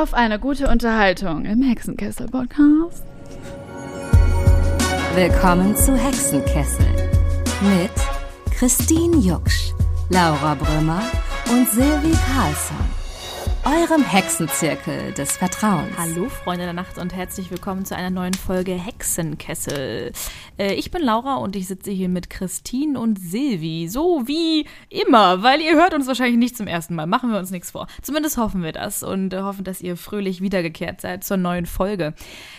[0.00, 3.04] auf eine gute Unterhaltung im Hexenkessel-Podcast.
[5.14, 6.86] Willkommen zu Hexenkessel
[7.60, 7.90] mit
[8.50, 9.74] Christine Jucksch,
[10.08, 11.02] Laura Brümmer
[11.50, 12.99] und Silvi Carlsson
[13.64, 15.96] eurem Hexenzirkel des Vertrauens.
[15.98, 20.12] Hallo Freunde der Nacht und herzlich willkommen zu einer neuen Folge Hexenkessel.
[20.58, 25.42] Äh, ich bin Laura und ich sitze hier mit Christine und Silvi, so wie immer,
[25.42, 27.86] weil ihr hört uns wahrscheinlich nicht zum ersten Mal, machen wir uns nichts vor.
[28.00, 32.14] Zumindest hoffen wir das und äh, hoffen, dass ihr fröhlich wiedergekehrt seid zur neuen Folge.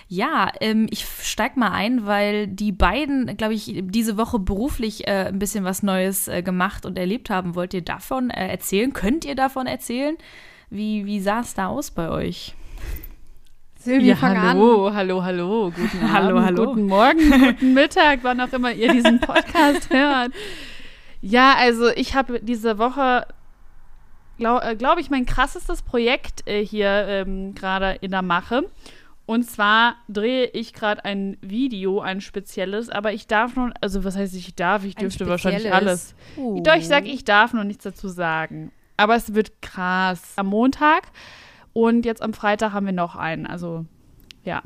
[0.08, 5.30] Ja, ähm, ich steig mal ein, weil die beiden, glaube ich, diese Woche beruflich äh,
[5.30, 7.56] ein bisschen was Neues äh, gemacht und erlebt haben.
[7.56, 8.94] Wollt ihr davon äh, erzählen?
[8.94, 10.16] Könnt ihr davon erzählen?
[10.72, 12.56] Wie, wie sah es da aus bei euch?
[13.76, 14.96] Silvia, ja, fang hallo, an.
[14.96, 16.66] hallo, hallo, guten Abend, hallo, hallo.
[16.68, 20.32] guten Morgen, guten Mittag, wann auch immer ihr diesen Podcast hört.
[21.20, 23.28] Ja, also ich habe diese Woche,
[24.38, 28.64] glaube äh, glaub ich, mein krassestes Projekt äh, hier ähm, gerade in der Mache.
[29.26, 34.16] Und zwar drehe ich gerade ein Video, ein spezielles, aber ich darf noch, also was
[34.16, 36.16] heißt ich darf, ich dürfte wahrscheinlich alles.
[36.38, 36.64] Uh.
[36.64, 38.72] Doch, ich sage, ich darf noch nichts dazu sagen.
[39.02, 40.34] Aber es wird krass.
[40.36, 41.12] Am Montag
[41.74, 43.48] und jetzt am Freitag haben wir noch einen.
[43.48, 43.86] Also,
[44.44, 44.62] ja.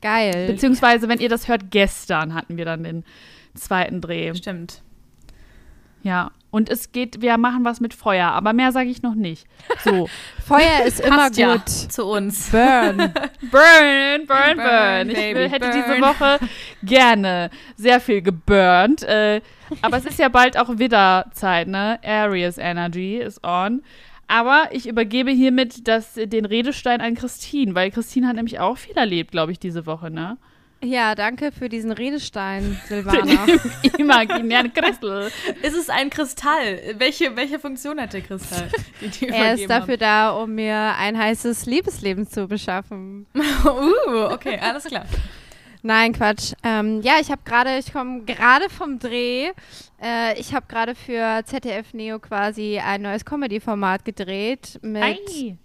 [0.00, 0.46] Geil.
[0.46, 3.04] Beziehungsweise, wenn ihr das hört, gestern hatten wir dann den
[3.54, 4.34] zweiten Dreh.
[4.34, 4.82] Stimmt.
[6.02, 9.46] Ja, und es geht, wir machen was mit Feuer, aber mehr sage ich noch nicht.
[9.84, 10.08] So.
[10.46, 12.50] Feuer ist immer gut ja zu uns.
[12.50, 12.96] Burn.
[13.50, 15.10] burn, burn, burn.
[15.10, 15.72] Ich baby, hätte burn.
[15.72, 16.38] diese Woche
[16.82, 19.02] gerne sehr viel geburnt.
[19.04, 19.40] Äh,
[19.82, 22.00] aber es ist ja bald auch Widderzeit, ne?
[22.02, 23.82] Aries Energy is on.
[24.26, 28.96] Aber ich übergebe hiermit das, den Redestein an Christine, weil Christine hat nämlich auch viel
[28.96, 30.38] erlebt, glaube ich, diese Woche, ne?
[30.82, 33.46] Ja, danke für diesen Redestein, Silvana.
[33.98, 35.30] Imaginären Kristall.
[35.62, 36.80] Ist es ein Kristall?
[36.96, 38.68] Welche, welche Funktion hat der Kristall?
[39.20, 40.00] er ist dafür haben?
[40.00, 43.26] da, um mir ein heißes Liebesleben zu beschaffen.
[43.64, 45.04] uh, okay, alles klar.
[45.82, 46.52] Nein, Quatsch.
[46.62, 49.50] Ähm, ja, ich habe gerade, ich komme gerade vom Dreh.
[50.02, 55.02] Äh, ich habe gerade für ZDF Neo quasi ein neues Comedy-Format gedreht mit.
[55.02, 55.56] Ei.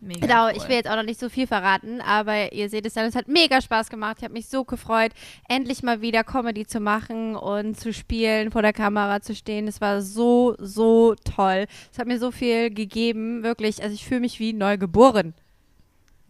[0.00, 0.52] Mega genau, cool.
[0.56, 3.16] ich will jetzt auch noch nicht so viel verraten, aber ihr seht es dann, es
[3.16, 4.16] hat mega Spaß gemacht.
[4.18, 5.10] Ich habe mich so gefreut,
[5.48, 9.66] endlich mal wieder Comedy zu machen und zu spielen, vor der Kamera zu stehen.
[9.66, 11.66] Es war so, so toll.
[11.92, 13.82] Es hat mir so viel gegeben, wirklich.
[13.82, 15.34] Also ich fühle mich wie neu geboren.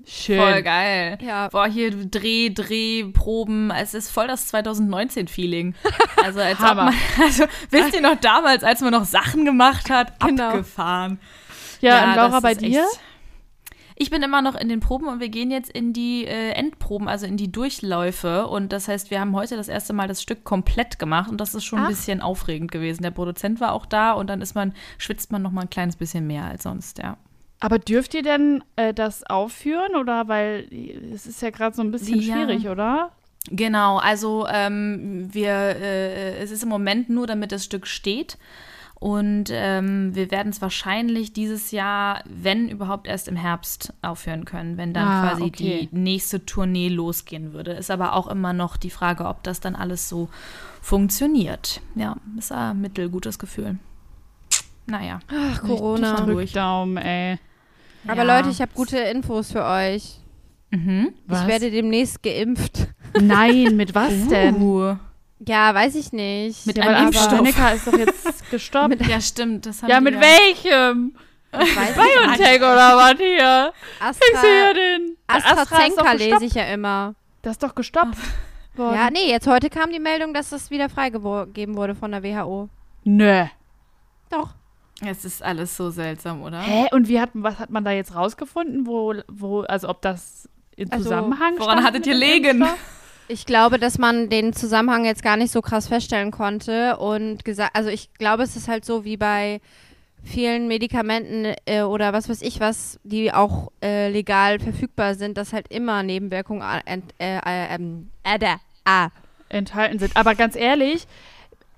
[0.06, 0.40] Schön.
[0.40, 1.18] Voll geil.
[1.20, 1.48] Ja.
[1.48, 3.70] Boah, hier Dreh, Dreh, Proben.
[3.70, 5.74] Es ist voll das 2019-Feeling.
[6.24, 10.18] Also, als ob man, also, wisst ihr noch damals, als man noch Sachen gemacht hat?
[10.18, 10.48] Genau.
[10.48, 11.20] Abgefahren.
[11.80, 12.84] Ja, ja und Laura, bei dir?
[14.00, 17.08] Ich bin immer noch in den Proben und wir gehen jetzt in die äh, Endproben,
[17.08, 18.46] also in die Durchläufe.
[18.46, 21.52] Und das heißt, wir haben heute das erste Mal das Stück komplett gemacht und das
[21.56, 21.84] ist schon Ach.
[21.84, 23.02] ein bisschen aufregend gewesen.
[23.02, 25.96] Der Produzent war auch da und dann ist man, schwitzt man noch mal ein kleines
[25.96, 27.16] bisschen mehr als sonst, ja.
[27.58, 30.68] Aber dürft ihr denn äh, das aufführen oder weil
[31.12, 32.34] es ist ja gerade so ein bisschen ja.
[32.34, 33.10] schwierig, oder?
[33.50, 38.38] Genau, also ähm, wir, äh, es ist im Moment nur, damit das Stück steht.
[39.00, 44.76] Und ähm, wir werden es wahrscheinlich dieses Jahr, wenn überhaupt, erst im Herbst aufhören können,
[44.76, 45.88] wenn dann ah, quasi okay.
[45.92, 47.72] die nächste Tournee losgehen würde.
[47.72, 50.28] Ist aber auch immer noch die Frage, ob das dann alles so
[50.82, 51.80] funktioniert.
[51.94, 53.78] Ja, ist ein mittelgutes Gefühl.
[54.86, 55.20] Naja.
[55.28, 56.22] Ach, Corona.
[56.22, 56.52] Durch.
[56.52, 57.38] Daumen, ey.
[58.06, 58.36] Aber ja.
[58.36, 60.18] Leute, ich habe gute Infos für euch.
[60.70, 61.14] Mhm.
[61.30, 62.88] Ich werde demnächst geimpft.
[63.20, 64.12] Nein, mit was
[64.60, 64.96] uh.
[65.46, 66.66] Ja, weiß ich nicht.
[66.66, 67.46] Mit ja, einem Impfstoff.
[67.46, 68.98] ist doch jetzt gestorben.
[69.08, 69.66] ja, stimmt.
[69.66, 70.20] Das haben ja, mit ja.
[70.20, 71.14] welchem?
[71.52, 73.72] BioNTech oder was hier?
[74.00, 75.16] Astra, hier den?
[75.26, 77.14] AstraZeneca Astra lese ich ja immer.
[77.42, 78.18] Das ist doch gestoppt
[78.76, 78.96] worden.
[78.96, 82.68] Ja, nee, jetzt heute kam die Meldung, dass das wieder freigegeben wurde von der WHO.
[83.04, 83.44] Nö.
[84.30, 84.50] Doch.
[85.00, 86.60] Es ist alles so seltsam, oder?
[86.60, 86.88] Hä?
[86.90, 88.86] Und wie hat, was hat man da jetzt rausgefunden?
[88.86, 92.64] Wo, wo, also ob das in also, Zusammenhang also, Woran hattet ihr legen?
[93.30, 97.76] Ich glaube, dass man den Zusammenhang jetzt gar nicht so krass feststellen konnte und gesagt,
[97.76, 99.60] also ich glaube, es ist halt so wie bei
[100.24, 105.52] vielen Medikamenten äh, oder was weiß ich was, die auch äh, legal verfügbar sind, dass
[105.52, 109.08] halt immer Nebenwirkungen äh, äh, ähm, äh,
[109.50, 110.16] enthalten sind.
[110.16, 111.06] Aber ganz ehrlich,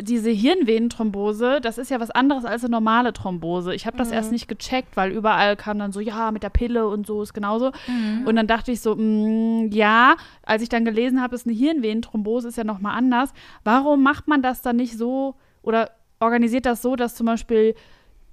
[0.02, 3.74] diese Hirnvenenthrombose, das ist ja was anderes als eine normale Thrombose.
[3.74, 4.14] Ich habe das mhm.
[4.14, 7.34] erst nicht gecheckt, weil überall kam dann so, ja, mit der Pille und so ist
[7.34, 7.72] genauso.
[7.86, 8.26] Mhm.
[8.26, 11.56] Und dann dachte ich so, mh, mm, ja, als ich dann gelesen habe, ist eine
[11.56, 13.32] Hirnvenenthrombose, ist ja nochmal anders.
[13.64, 17.74] Warum macht man das dann nicht so oder organisiert das so, dass zum Beispiel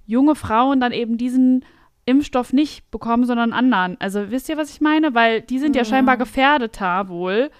[0.06, 1.64] junge Frauen dann eben diesen
[2.06, 3.96] Impfstoff nicht bekommen, sondern anderen?
[4.00, 5.14] Also wisst ihr, was ich meine?
[5.14, 5.78] Weil die sind mhm.
[5.78, 7.50] ja scheinbar gefährdeter wohl,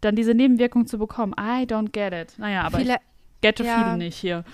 [0.00, 1.34] dann diese Nebenwirkung zu bekommen.
[1.38, 2.38] I don't get it.
[2.38, 2.78] Naja, aber.
[2.78, 2.96] Viele
[3.42, 3.84] Gette ja.
[3.84, 4.44] viel nicht hier.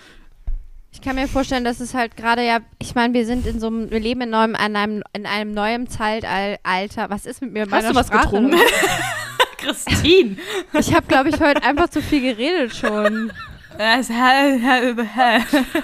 [0.91, 3.69] Ich kann mir vorstellen, dass es halt gerade ja, ich meine, wir sind in so
[3.69, 7.11] einem, wir leben in, neuem, in, einem, in einem neuen Zeitalter.
[7.11, 7.67] Was ist mit mir?
[7.71, 8.25] Hast du was Sprache?
[8.25, 8.59] getrunken?
[9.59, 10.37] Christine!
[10.73, 13.33] Ich habe, glaube ich, heute einfach zu viel geredet schon.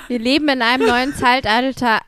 [0.09, 2.01] Wir leben in einem neuen Zeitalter.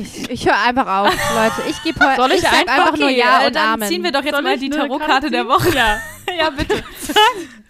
[0.00, 1.68] Ich, ich höre einfach auf, Leute.
[1.68, 3.88] Ich gebe heute Soll ich ich einfach- einfach nur Ja und dann Amen.
[3.88, 5.46] ziehen wir doch jetzt Soll mal die Tarotkarte Karte der?
[5.48, 5.74] Woche.
[5.74, 5.98] Ja.
[6.38, 6.82] ja, bitte.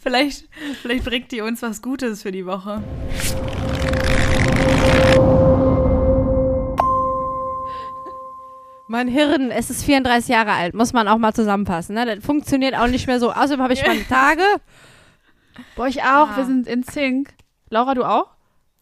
[0.05, 0.49] Vielleicht,
[0.83, 2.81] vielleicht bringt die uns was Gutes für die Woche.
[8.87, 11.95] Mein Hirn, es ist 34 Jahre alt, muss man auch mal zusammenfassen.
[11.95, 12.05] Ne?
[12.05, 13.33] Das funktioniert auch nicht mehr so.
[13.33, 14.43] Außerdem habe ich meine Tage.
[15.75, 16.29] Boah, ich auch.
[16.29, 16.37] Ah.
[16.37, 17.31] Wir sind in Sync.
[17.71, 18.27] Laura, du auch?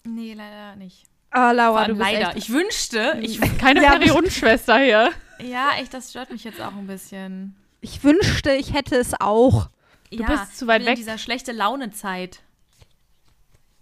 [0.04, 1.04] Nee, leider nicht.
[1.34, 2.28] Oh, Laura, du bist leider.
[2.30, 5.10] echt Ich wünschte, ich, Keine Ja, Periodenschwester hier.
[5.40, 7.54] ja, echt, das stört mich jetzt auch ein bisschen.
[7.80, 9.68] Ich wünschte, ich hätte es auch.
[10.12, 10.96] Du Du bist zu weit in weg.
[10.96, 12.42] dieser schlechte Laune-Zeit.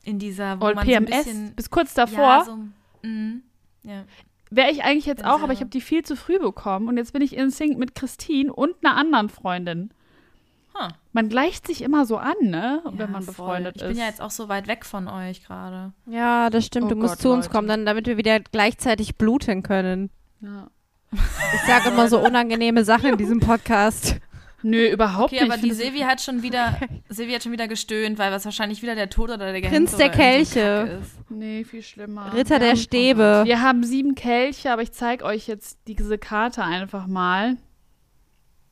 [0.03, 1.55] In dieser, wo Und man so ein PMS, bisschen...
[1.55, 2.19] bis kurz davor.
[2.19, 2.57] Ja, so,
[3.07, 3.43] mm,
[3.83, 4.05] ja.
[4.51, 6.89] Wäre ich eigentlich jetzt auch, aber ich habe die viel zu früh bekommen.
[6.89, 9.91] Und jetzt bin ich in Sync mit Christine und einer anderen Freundin.
[10.75, 10.89] Huh.
[11.13, 12.81] Man gleicht sich immer so an, ne?
[12.85, 13.89] Ja, wenn man befreundet Ich ist.
[13.89, 15.93] bin ja jetzt auch so weit weg von euch gerade.
[16.07, 16.87] Ja, das stimmt.
[16.87, 17.55] Oh du musst Gott, zu uns Leute.
[17.57, 20.11] kommen, dann, damit wir wieder gleichzeitig bluten können.
[20.41, 20.69] ja.
[21.13, 24.21] Ich sage immer so unangenehme Sachen in diesem Podcast.
[24.63, 25.53] Nö, überhaupt Okay, nicht.
[25.53, 26.79] aber die Silvi hat schon wieder,
[27.09, 30.11] Silvi hat schon wieder gestöhnt, weil was wahrscheinlich wieder der Tod oder der Prinz der
[30.11, 30.99] so Kelche.
[31.01, 32.33] Das- Nee, viel schlimmer.
[32.35, 33.43] Ritter der Ja, Stäbe.
[33.47, 37.57] Wir haben sieben Kelche, aber ich zeige euch jetzt diese Karte einfach mal.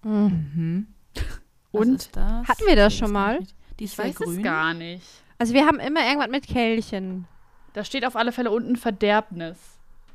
[0.05, 0.87] Mhm.
[1.73, 2.49] Was Und ist das?
[2.49, 3.38] Hatten wir das schon mal?
[3.79, 4.38] Die ist ich weiß grün.
[4.38, 5.05] es gar nicht.
[5.38, 7.26] Also wir haben immer irgendwas mit Kelchen.
[7.75, 9.56] Da steht auf alle Fälle unten Verderbnis.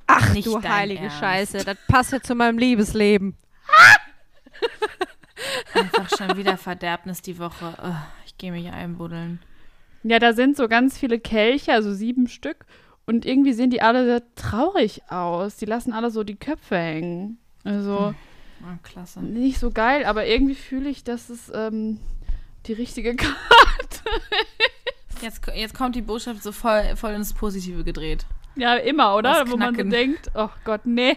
[0.08, 1.19] Ach Nicht du heilige Ernst.
[1.19, 3.38] Scheiße, das passt ja zu meinem Liebesleben.
[5.74, 7.74] Einfach schon wieder Verderbnis die Woche.
[7.81, 9.40] Ugh, ich gehe mich einbuddeln.
[10.04, 12.66] Ja, da sind so ganz viele Kelche, also sieben Stück.
[13.06, 15.58] Und irgendwie sehen die alle sehr traurig aus.
[15.58, 17.38] Die lassen alle so die Köpfe hängen.
[17.64, 18.14] Also
[18.66, 19.22] Ah, klasse.
[19.22, 22.00] nicht so geil, aber irgendwie fühle ich, dass es ähm,
[22.66, 23.40] die richtige Karte
[25.22, 28.26] Jetzt, jetzt kommt die Botschaft so voll, voll ins Positive gedreht.
[28.56, 29.46] Ja, immer, oder?
[29.50, 31.16] Wo man so denkt, oh Gott, nee.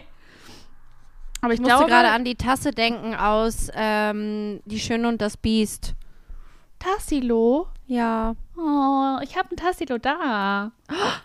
[1.41, 5.37] Aber ich, Ich musste gerade an die Tasse denken aus ähm, Die Schöne und das
[5.37, 5.93] Biest.
[6.79, 7.67] Tassilo.
[7.87, 8.35] Ja.
[8.55, 10.71] Oh, ich habe ein Tassilo da.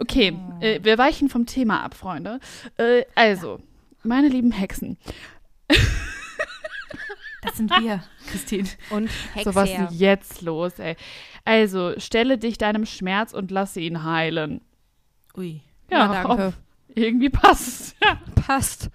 [0.00, 2.40] Okay, äh, wir weichen vom Thema ab, Freunde.
[2.76, 3.60] Äh, also,
[4.02, 4.96] meine lieben Hexen.
[7.42, 8.68] Das sind wir, Christine.
[8.90, 9.08] Und
[9.44, 10.96] So, was ist jetzt los, ey?
[11.44, 14.60] Also, stelle dich deinem Schmerz und lasse ihn heilen.
[15.36, 15.60] Ui.
[15.90, 16.52] Ja, danke.
[16.98, 17.94] Irgendwie passt es.
[18.02, 18.18] Ja.
[18.46, 18.90] Passt.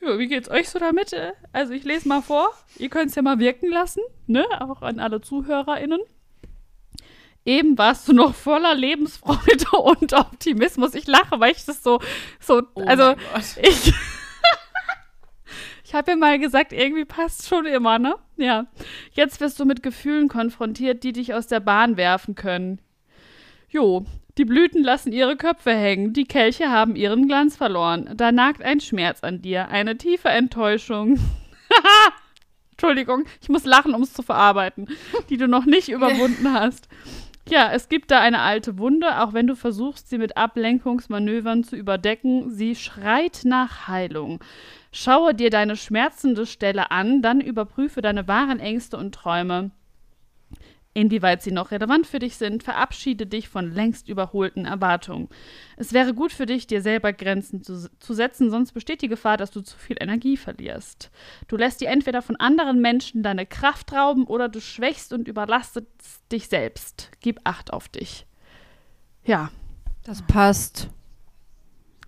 [0.00, 1.12] Ja, wie geht's euch so damit?
[1.12, 1.32] äh?
[1.52, 2.52] Also, ich lese mal vor.
[2.76, 4.44] Ihr könnt es ja mal wirken lassen, ne?
[4.60, 6.00] Auch an alle ZuhörerInnen.
[7.44, 10.94] Eben warst du noch voller Lebensfreude und Optimismus.
[10.94, 12.00] Ich lache, weil ich das so,
[12.40, 13.14] so, Oh also,
[13.62, 13.94] ich,
[15.84, 18.16] ich habe ja mal gesagt, irgendwie passt schon immer, ne?
[18.36, 18.66] Ja.
[19.12, 22.80] Jetzt wirst du mit Gefühlen konfrontiert, die dich aus der Bahn werfen können.
[23.68, 24.04] Jo,
[24.38, 28.10] die Blüten lassen ihre Köpfe hängen, die Kelche haben ihren Glanz verloren.
[28.16, 31.18] Da nagt ein Schmerz an dir, eine tiefe Enttäuschung.
[32.72, 34.88] Entschuldigung, ich muss lachen, um es zu verarbeiten,
[35.30, 36.88] die du noch nicht überwunden hast.
[37.48, 41.76] Ja, es gibt da eine alte Wunde, auch wenn du versuchst, sie mit Ablenkungsmanövern zu
[41.76, 42.50] überdecken.
[42.50, 44.40] Sie schreit nach Heilung.
[44.92, 49.70] Schaue dir deine schmerzende Stelle an, dann überprüfe deine wahren Ängste und Träume.
[50.96, 55.28] Inwieweit sie noch relevant für dich sind, verabschiede dich von längst überholten Erwartungen.
[55.76, 59.36] Es wäre gut für dich, dir selber Grenzen zu, zu setzen, sonst besteht die Gefahr,
[59.36, 61.10] dass du zu viel Energie verlierst.
[61.48, 65.86] Du lässt dir entweder von anderen Menschen deine Kraft rauben oder du schwächst und überlastest
[66.32, 67.10] dich selbst.
[67.20, 68.24] Gib Acht auf dich.
[69.22, 69.50] Ja,
[70.02, 70.88] Das passt.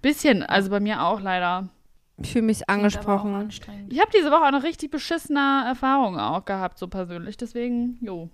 [0.01, 1.69] bisschen, also bei mir auch leider.
[2.17, 3.35] Ich fühle mich angesprochen.
[3.35, 3.93] anstrengend.
[3.93, 7.37] Ich habe diese Woche auch eine richtig beschissene Erfahrung auch gehabt, so persönlich.
[7.37, 8.31] Deswegen, jo.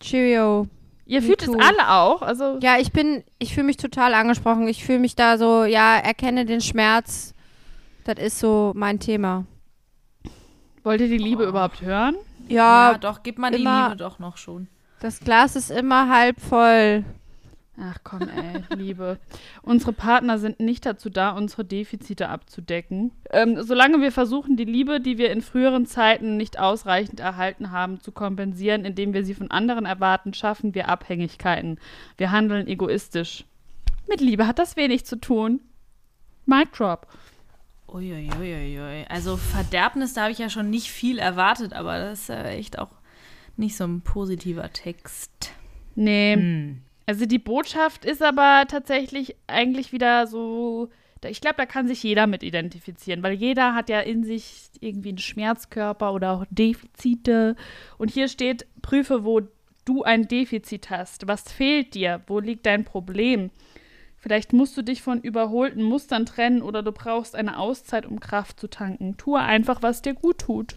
[0.00, 0.66] Cheerio.
[1.06, 4.68] Ihr fühlt es alle auch, also Ja, ich bin, ich fühle mich total angesprochen.
[4.68, 7.34] Ich fühle mich da so, ja, erkenne den Schmerz.
[8.04, 9.44] Das ist so mein Thema.
[10.82, 12.14] wollt ihr die Liebe überhaupt hören?
[12.48, 14.68] Ja, Ja, doch, gib mal die immer- Liebe doch noch schon.
[15.00, 17.04] das Glas ist immer halb voll.
[17.82, 19.18] Ach komm, ey, Liebe.
[19.62, 23.12] Unsere Partner sind nicht dazu da, unsere Defizite abzudecken.
[23.30, 27.98] Ähm, solange wir versuchen, die Liebe, die wir in früheren Zeiten nicht ausreichend erhalten haben,
[28.00, 31.78] zu kompensieren, indem wir sie von anderen erwarten, schaffen wir Abhängigkeiten.
[32.18, 33.44] Wir handeln egoistisch.
[34.08, 35.60] Mit Liebe hat das wenig zu tun.
[36.44, 37.06] Mic drop.
[37.88, 39.06] Uiuiuiui.
[39.08, 42.78] Also Verderbnis, da habe ich ja schon nicht viel erwartet, aber das ist ja echt
[42.78, 42.90] auch
[43.56, 45.52] nicht so ein positiver Text.
[45.94, 46.82] Nee, Hm.
[47.10, 50.90] Also die Botschaft ist aber tatsächlich eigentlich wieder so,
[51.24, 55.08] ich glaube, da kann sich jeder mit identifizieren, weil jeder hat ja in sich irgendwie
[55.08, 57.56] einen Schmerzkörper oder auch Defizite.
[57.98, 59.40] Und hier steht, prüfe, wo
[59.84, 61.26] du ein Defizit hast.
[61.26, 62.22] Was fehlt dir?
[62.28, 63.50] Wo liegt dein Problem?
[64.16, 68.60] Vielleicht musst du dich von überholten Mustern trennen oder du brauchst eine Auszeit, um Kraft
[68.60, 69.16] zu tanken.
[69.16, 70.76] Tue einfach, was dir gut tut.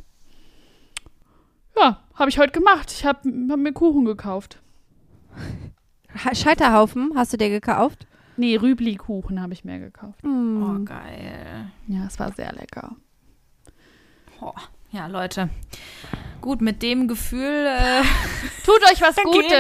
[1.78, 2.92] Ja, habe ich heute gemacht.
[2.92, 3.20] Ich habe
[3.52, 4.64] hab mir Kuchen gekauft.
[6.34, 8.08] Scheiterhaufen hast du dir gekauft?
[8.36, 10.24] Nee, Rübli-Kuchen habe ich mir gekauft.
[10.24, 10.64] Mm.
[10.64, 11.72] Oh, geil.
[11.88, 12.96] Ja, es war sehr lecker.
[14.42, 14.54] Oh,
[14.92, 15.50] ja, Leute.
[16.42, 17.68] Gut, mit dem Gefühl.
[17.68, 18.02] Äh,
[18.66, 19.54] tut euch was Gutes.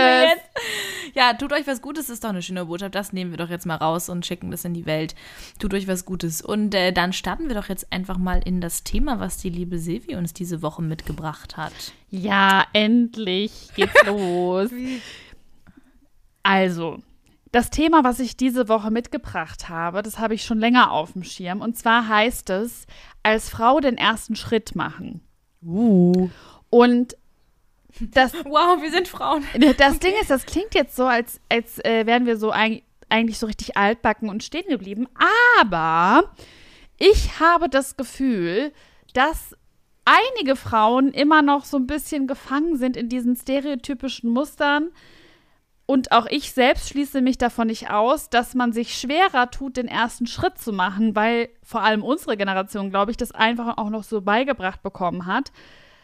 [1.14, 2.96] Ja, tut euch was Gutes ist doch eine schöne Botschaft.
[2.96, 5.14] Das nehmen wir doch jetzt mal raus und schicken das in die Welt.
[5.60, 6.42] Tut euch was Gutes.
[6.42, 9.78] Und äh, dann starten wir doch jetzt einfach mal in das Thema, was die liebe
[9.78, 11.74] Silvi uns diese Woche mitgebracht hat.
[12.10, 14.72] Ja, endlich geht's los.
[16.44, 17.00] Also,
[17.52, 21.24] das Thema, was ich diese Woche mitgebracht habe, das habe ich schon länger auf dem
[21.24, 21.62] Schirm.
[21.62, 22.86] Und zwar heißt es,
[23.22, 25.22] als Frau den ersten Schritt machen.
[25.66, 26.30] Uh.
[26.70, 27.16] Und
[28.00, 28.34] das.
[28.46, 29.44] Wow, wir sind Frauen.
[29.78, 30.00] Das okay.
[30.10, 33.46] Ding ist, das klingt jetzt so, als, als äh, wären wir so ein, eigentlich so
[33.46, 35.08] richtig altbacken und stehen geblieben.
[35.62, 36.32] Aber
[36.98, 38.72] ich habe das Gefühl,
[39.14, 39.56] dass
[40.06, 44.90] einige Frauen immer noch so ein bisschen gefangen sind in diesen stereotypischen Mustern.
[45.86, 49.88] Und auch ich selbst schließe mich davon nicht aus, dass man sich schwerer tut, den
[49.88, 54.04] ersten Schritt zu machen, weil vor allem unsere Generation, glaube ich, das einfach auch noch
[54.04, 55.52] so beigebracht bekommen hat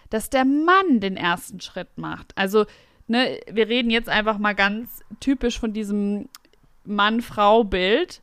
[0.09, 2.37] dass der Mann den ersten Schritt macht.
[2.37, 2.65] Also,
[3.07, 6.29] ne, wir reden jetzt einfach mal ganz typisch von diesem
[6.85, 8.21] Mann-Frau-Bild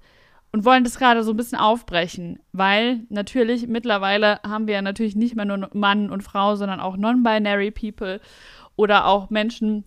[0.52, 5.14] und wollen das gerade so ein bisschen aufbrechen, weil natürlich mittlerweile haben wir ja natürlich
[5.14, 8.20] nicht mehr nur Mann und Frau, sondern auch non-binary People
[8.74, 9.84] oder auch Menschen,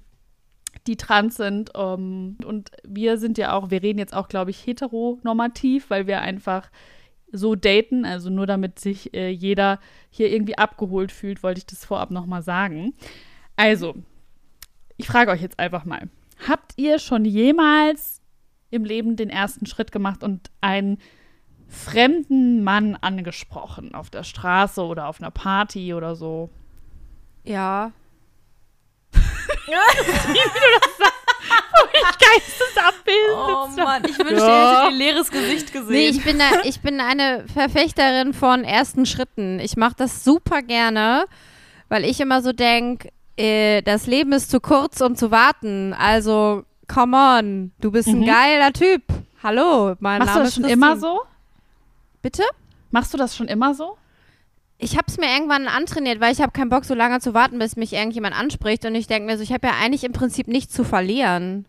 [0.88, 1.72] die trans sind.
[1.76, 6.22] Ähm, und wir sind ja auch, wir reden jetzt auch, glaube ich, heteronormativ, weil wir
[6.22, 6.70] einfach
[7.32, 11.86] so daten, also nur damit sich äh, jeder hier irgendwie abgeholt fühlt, wollte ich das
[11.86, 12.94] vorab nochmal sagen.
[13.56, 13.96] Also,
[14.98, 16.10] ich frage euch jetzt einfach mal,
[16.48, 18.22] habt ihr schon jemals
[18.72, 20.98] im Leben den ersten Schritt gemacht und einen
[21.68, 26.50] fremden Mann angesprochen auf der Straße oder auf einer Party oder so?
[27.44, 27.92] Ja.
[29.66, 31.20] Wie du das sagst
[31.94, 33.36] ich Geistesabbild.
[33.36, 34.48] Oh Mann, ich wünschte, ja.
[34.48, 35.90] ihr hättet ihr leeres Gesicht gesehen.
[35.90, 39.60] Nee, ich bin, da, ich bin eine Verfechterin von ersten Schritten.
[39.60, 41.26] Ich mache das super gerne,
[41.88, 45.94] weil ich immer so denke, äh, das Leben ist zu kurz, um zu warten.
[45.94, 48.22] Also, come on, du bist mhm.
[48.22, 49.04] ein geiler Typ.
[49.42, 51.22] Hallo, mein Machst Name ist du das schon immer so?
[52.22, 52.44] Bitte?
[52.92, 53.98] Machst du das schon immer so?
[54.82, 57.60] Ich habe es mir irgendwann antrainiert, weil ich habe keinen Bock, so lange zu warten,
[57.60, 58.86] bis mich irgendjemand anspricht.
[58.86, 61.66] Und ich denke mir so, ich habe ja eigentlich im Prinzip nichts zu verlieren.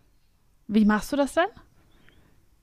[0.67, 1.43] Wie machst du das denn?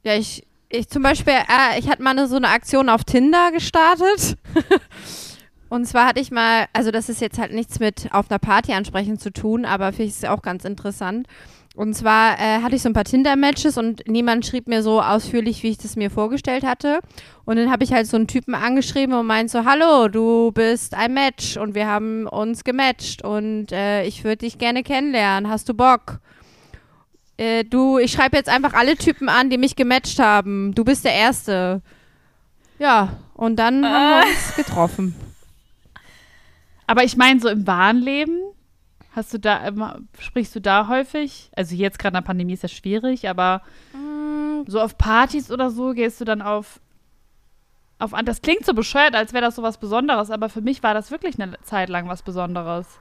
[0.05, 3.53] Ja, ich, ich zum Beispiel, äh, ich hatte mal eine, so eine Aktion auf Tinder
[3.53, 4.39] gestartet.
[5.69, 8.73] Und zwar hatte ich mal, also das ist jetzt halt nichts mit auf einer Party
[8.73, 11.29] ansprechen zu tun, aber finde ich es auch ganz interessant.
[11.79, 15.63] Und zwar äh, hatte ich so ein paar Tinder-Matches und niemand schrieb mir so ausführlich,
[15.63, 16.99] wie ich das mir vorgestellt hatte.
[17.45, 20.95] Und dann habe ich halt so einen Typen angeschrieben und meinte so, hallo, du bist
[20.95, 25.49] ein Match und wir haben uns gematcht und äh, ich würde dich gerne kennenlernen.
[25.49, 26.19] Hast du Bock?
[27.37, 30.75] Äh, du, ich schreibe jetzt einfach alle Typen an, die mich gematcht haben.
[30.75, 31.81] Du bist der Erste.
[32.81, 34.33] Ja, und dann haben wir äh.
[34.33, 35.15] uns getroffen.
[36.89, 38.33] Aber ich meine, so im wahren Leben
[39.19, 41.51] Hast du da sprichst du da häufig?
[41.57, 44.63] Also jetzt gerade in der Pandemie ist das schwierig, aber mm.
[44.69, 46.81] so auf Partys oder so gehst du dann auf
[47.99, 48.27] auf an.
[48.27, 51.11] Das klingt so bescheuert, als wäre das so was Besonderes, aber für mich war das
[51.11, 53.01] wirklich eine Zeit lang was Besonderes.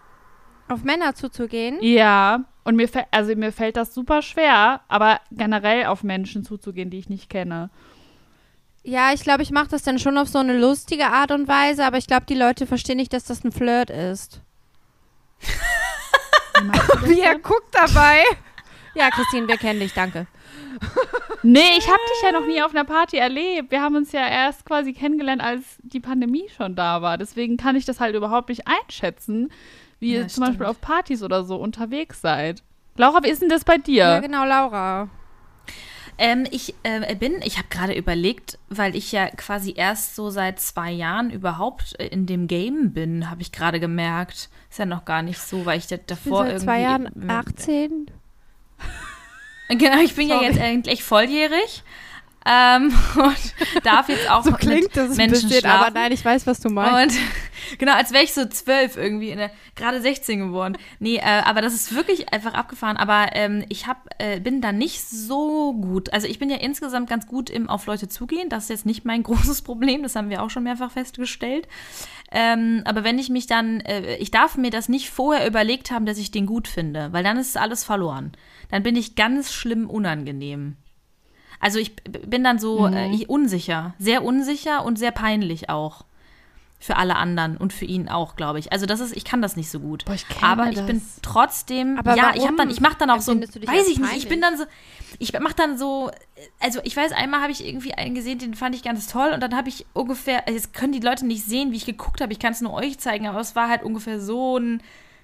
[0.68, 1.78] Auf Männer zuzugehen?
[1.82, 6.98] Ja, und mir also mir fällt das super schwer, aber generell auf Menschen zuzugehen, die
[6.98, 7.70] ich nicht kenne.
[8.82, 11.86] Ja, ich glaube, ich mache das dann schon auf so eine lustige Art und Weise,
[11.86, 14.42] aber ich glaube, die Leute verstehen nicht, dass das ein Flirt ist.
[17.04, 18.24] Wie, er guckt dabei.
[18.96, 20.28] Ja, Christine, wir kennen dich, danke.
[21.44, 23.72] Nee, ich habe dich ja noch nie auf einer Party erlebt.
[23.72, 27.18] Wir haben uns ja erst quasi kennengelernt, als die Pandemie schon da war.
[27.18, 29.52] Deswegen kann ich das halt überhaupt nicht einschätzen,
[30.00, 32.64] wie ja, ihr zum Beispiel auf Partys oder so unterwegs seid.
[32.98, 34.04] Laura, wie ist denn das bei dir?
[34.04, 35.10] Ja, genau, Laura.
[36.18, 40.60] Ähm, ich äh, bin, ich habe gerade überlegt, weil ich ja quasi erst so seit
[40.60, 44.50] zwei Jahren überhaupt äh, in dem Game bin, habe ich gerade gemerkt.
[44.70, 46.66] Ist ja noch gar nicht so, weil ich davor ich bin seit irgendwie.
[46.66, 48.12] zwei Jahren 18.
[49.70, 50.46] Genau, ich bin Sorry.
[50.46, 51.84] ja jetzt eigentlich volljährig.
[52.50, 55.86] Ähm, und darf jetzt auch So mit klingt das ein Menschen bisschen, schlafen.
[55.86, 57.18] aber nein, ich weiß, was du meinst.
[57.18, 57.24] Und
[57.80, 60.78] genau, als wäre ich so zwölf irgendwie, in der- gerade 16 geworden.
[61.00, 62.98] Nee, äh, aber das ist wirklich einfach abgefahren.
[62.98, 66.12] Aber ähm, ich hab, äh, bin da nicht so gut.
[66.14, 68.50] Also ich bin ja insgesamt ganz gut im auf Leute zugehen.
[68.50, 70.02] Das ist jetzt nicht mein großes Problem.
[70.04, 71.68] Das haben wir auch schon mehrfach festgestellt.
[72.32, 76.06] Ähm, aber wenn ich mich dann, äh, ich darf mir das nicht vorher überlegt haben,
[76.06, 78.32] dass ich den gut finde, weil dann ist alles verloren.
[78.70, 80.76] Dann bin ich ganz schlimm unangenehm.
[81.60, 86.06] Also ich bin dann so äh, ich- unsicher, sehr unsicher und sehr peinlich auch.
[86.80, 88.72] Für alle anderen und für ihn auch, glaube ich.
[88.72, 90.06] Also das ist, ich kann das nicht so gut.
[90.06, 90.86] Boah, ich aber ich das.
[90.86, 93.98] bin trotzdem, Aber ja, ich warum habe dann, ich mache dann auch so, weiß ich
[94.00, 94.66] nicht, ich bin dann so,
[95.18, 96.12] ich mache dann so,
[96.60, 99.42] also ich weiß, einmal habe ich irgendwie einen gesehen, den fand ich ganz toll und
[99.42, 102.32] dann habe ich ungefähr, also jetzt können die Leute nicht sehen, wie ich geguckt habe,
[102.32, 104.84] ich kann es nur euch zeigen, aber es war halt ungefähr so ein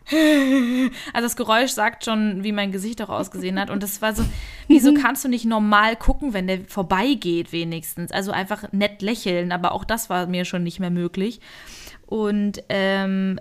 [1.13, 3.69] also das Geräusch sagt schon, wie mein Gesicht auch ausgesehen hat.
[3.69, 4.23] Und das war so,
[4.67, 8.11] wieso kannst du nicht normal gucken, wenn der vorbeigeht wenigstens?
[8.11, 11.39] Also einfach nett lächeln, aber auch das war mir schon nicht mehr möglich.
[12.05, 13.39] Und ähm,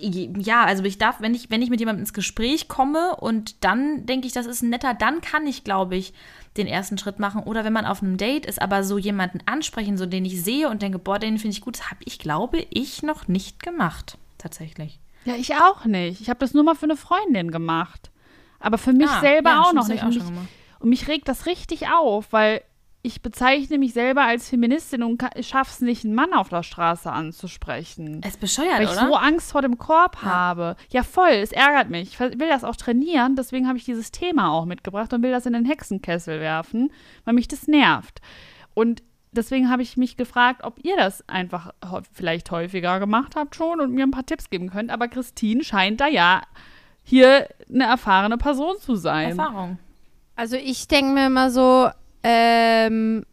[0.00, 4.06] ja, also ich darf, wenn ich, wenn ich mit jemandem ins Gespräch komme und dann
[4.06, 6.12] denke ich, das ist ein netter, dann kann ich, glaube ich,
[6.56, 7.42] den ersten Schritt machen.
[7.42, 10.68] Oder wenn man auf einem Date ist, aber so jemanden ansprechen, so den ich sehe
[10.68, 14.18] und denke, boah, den finde ich gut, das habe ich, glaube ich, noch nicht gemacht.
[14.38, 14.98] Tatsächlich.
[15.26, 16.20] Ja, ich auch nicht.
[16.20, 18.10] Ich habe das nur mal für eine Freundin gemacht.
[18.60, 20.00] Aber für mich Ah, selber ja, auch noch nicht.
[20.02, 22.62] hab Und ich mich, auch und mich regt das richtig auf, weil
[23.02, 27.10] ich bezeichne mich selber als Feministin und ich schaff's nicht, einen Mann auf der Straße
[27.12, 28.20] anzusprechen.
[28.24, 29.06] Es bescheuert, Weil ich oder?
[29.06, 30.28] so Angst vor dem Korb Ja.
[30.28, 30.76] habe.
[30.90, 32.14] Ja, voll, es ärgert mich.
[32.14, 35.46] Ich will das auch trainieren, deswegen habe ich dieses Thema auch mitgebracht und will das
[35.46, 36.90] in den Hexenkessel werfen,
[37.24, 38.20] weil mich das nervt.
[38.74, 39.02] Und
[39.36, 41.72] deswegen habe ich mich gefragt, ob ihr das einfach
[42.12, 44.90] vielleicht häufiger gemacht habt schon und mir ein paar Tipps geben könnt.
[44.90, 46.42] Aber Christine scheint da ja
[47.02, 49.38] hier eine erfahrene Person zu sein.
[49.38, 49.78] Erfahrung.
[50.34, 51.88] Also ich denke mir immer so,
[52.22, 53.24] ähm,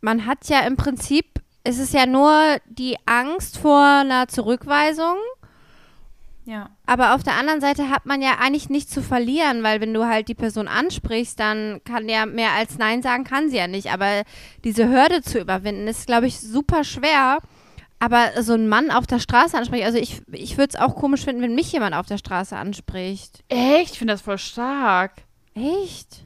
[0.00, 1.26] man hat ja im Prinzip,
[1.64, 5.16] es ist ja nur die Angst vor einer Zurückweisung,
[6.48, 6.70] Ja.
[6.86, 10.06] aber auf der anderen Seite hat man ja eigentlich nichts zu verlieren, weil wenn du
[10.06, 13.92] halt die Person ansprichst, dann kann ja mehr als Nein sagen, kann sie ja nicht.
[13.92, 14.22] Aber
[14.64, 17.40] diese Hürde zu überwinden, ist, glaube ich, super schwer.
[17.98, 21.22] Aber so ein Mann auf der Straße ansprechen, also ich, ich würde es auch komisch
[21.22, 23.44] finden, wenn mich jemand auf der Straße anspricht.
[23.48, 23.92] Echt?
[23.92, 25.12] Ich finde das voll stark.
[25.54, 26.24] Echt?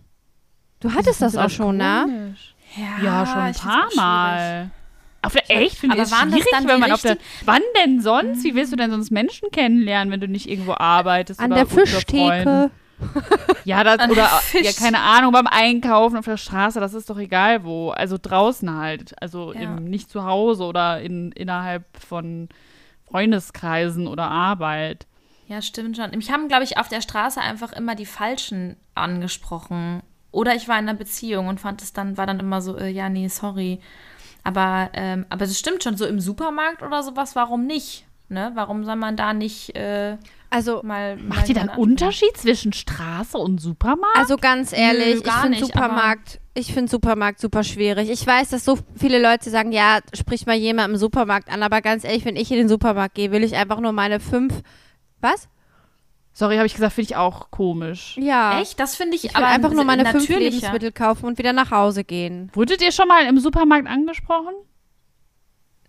[0.79, 2.03] Du hattest das auch schon, ne?
[2.05, 2.55] Komisch.
[3.03, 3.89] Ja, schon ein paar.
[3.97, 4.71] Mal.
[5.23, 5.79] Auf der, echt?
[5.79, 7.17] Finde ich Aber das schwierig, dann wenn man auf der.
[7.45, 8.43] Wann denn sonst?
[8.45, 11.39] Wie willst du denn sonst Menschen kennenlernen, wenn du nicht irgendwo arbeitest?
[11.41, 12.71] An oder der Fischtheke.
[13.65, 17.19] Ja, das, oder der ja, keine Ahnung, beim Einkaufen auf der Straße, das ist doch
[17.19, 17.91] egal wo.
[17.91, 19.21] Also draußen halt.
[19.21, 19.61] Also Ja.
[19.61, 22.49] im, nicht zu Hause oder in, innerhalb von
[23.11, 25.07] Freundeskreisen oder Arbeit.
[25.49, 26.11] Ja, stimmt schon.
[26.13, 30.03] Mich haben, glaube ich, auf der Straße einfach immer die Falschen angesprochen.
[30.31, 32.89] Oder ich war in einer Beziehung und fand es dann, war dann immer so, äh,
[32.89, 33.81] ja, nee, sorry.
[34.45, 38.05] Aber, ähm, aber es stimmt schon, so im Supermarkt oder sowas, warum nicht?
[38.29, 38.51] Ne?
[38.55, 40.17] Warum soll man da nicht äh,
[40.51, 41.17] Also, mal.
[41.17, 41.69] mal Macht ihr dann?
[41.69, 44.17] Unterschied zwischen Straße und Supermarkt?
[44.17, 48.11] also ganz ehrlich, ich gar finde Supermarkt, ich finde Supermarkt super schwierig.
[48.11, 51.83] Ich weiß, dass so viele Leute sagen, ja, sprich mal jemand im Supermarkt an, aber
[51.83, 54.63] ganz ehrlich, wenn ich in den Supermarkt gehe, will ich einfach nur meine fünf.
[55.21, 55.49] Was?
[56.35, 58.17] Sorry, habe ich gesagt, finde ich auch komisch.
[58.19, 58.61] Ja.
[58.61, 58.81] Echt?
[58.81, 60.29] Das finde ich, Ich will aber einfach nur meine fünf.
[60.29, 62.51] Lebensmittel kaufen und wieder nach Hause gehen.
[62.55, 64.55] Wurdet ihr schon mal im Supermarkt angesprochen?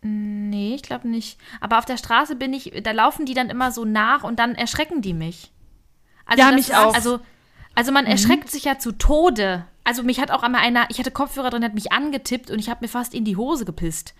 [0.01, 1.39] Nee, ich glaube nicht.
[1.61, 4.53] Aber auf der Straße bin ich, da laufen die dann immer so nach und dann
[4.55, 5.53] erschrecken die mich.
[6.25, 6.93] Also Ja, mich ist, auch.
[6.93, 7.21] Also,
[7.73, 9.65] also man erschreckt sich ja zu Tode.
[9.85, 12.69] Also mich hat auch einmal einer, ich hatte Kopfhörer drin, hat mich angetippt und ich
[12.69, 14.13] habe mir fast in die Hose gepisst.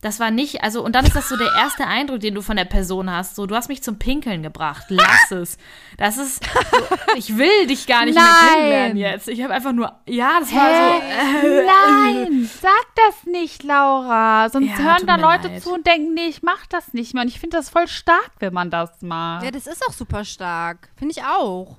[0.00, 2.56] Das war nicht, also und dann ist das so der erste Eindruck, den du von
[2.56, 3.36] der Person hast.
[3.36, 5.58] So, du hast mich zum Pinkeln gebracht, lass es.
[5.98, 6.80] Das ist, so,
[7.16, 8.54] ich will dich gar nicht mehr Nein.
[8.54, 9.28] kennenlernen jetzt.
[9.28, 14.48] Ich habe einfach nur, ja, das war so, äh, Nein, sag das nicht, Laura.
[14.48, 15.62] Sonst Ja, hören da Leute leid.
[15.62, 17.22] zu und denken, nee, ich mach das nicht mehr.
[17.22, 19.44] Und ich finde das voll stark, wenn man das macht.
[19.44, 20.88] Ja, das ist auch super stark.
[20.96, 21.76] Finde ich auch.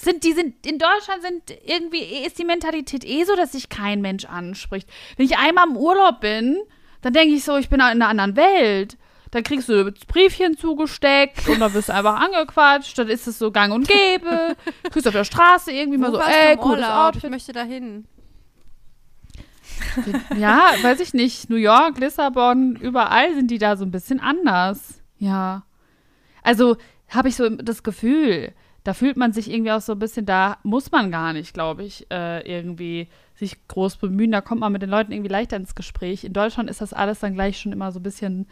[0.00, 4.00] Sind, die sind, in Deutschland sind irgendwie, ist die Mentalität eh so, dass sich kein
[4.00, 4.88] Mensch anspricht.
[5.16, 6.58] Wenn ich einmal im Urlaub bin,
[7.02, 8.96] dann denke ich so, ich bin in einer anderen Welt.
[9.30, 12.96] Dann kriegst du das Briefchen zugesteckt und dann wirst du einfach angequatscht.
[12.98, 14.56] Dann ist es so gang und gäbe.
[14.90, 17.10] Kriegst auf der Straße irgendwie mal Wo so, warst ey, cooles Urlaub?
[17.10, 17.30] Ich Outfit.
[17.30, 18.06] möchte dahin.
[20.36, 21.50] Ja, weiß ich nicht.
[21.50, 25.02] New York, Lissabon, überall sind die da so ein bisschen anders.
[25.18, 25.64] Ja.
[26.42, 26.76] Also
[27.08, 28.54] habe ich so das Gefühl,
[28.88, 31.84] da fühlt man sich irgendwie auch so ein bisschen, da muss man gar nicht, glaube
[31.84, 34.32] ich, äh, irgendwie sich groß bemühen.
[34.32, 36.24] Da kommt man mit den Leuten irgendwie leichter ins Gespräch.
[36.24, 38.46] In Deutschland ist das alles dann gleich schon immer so ein bisschen,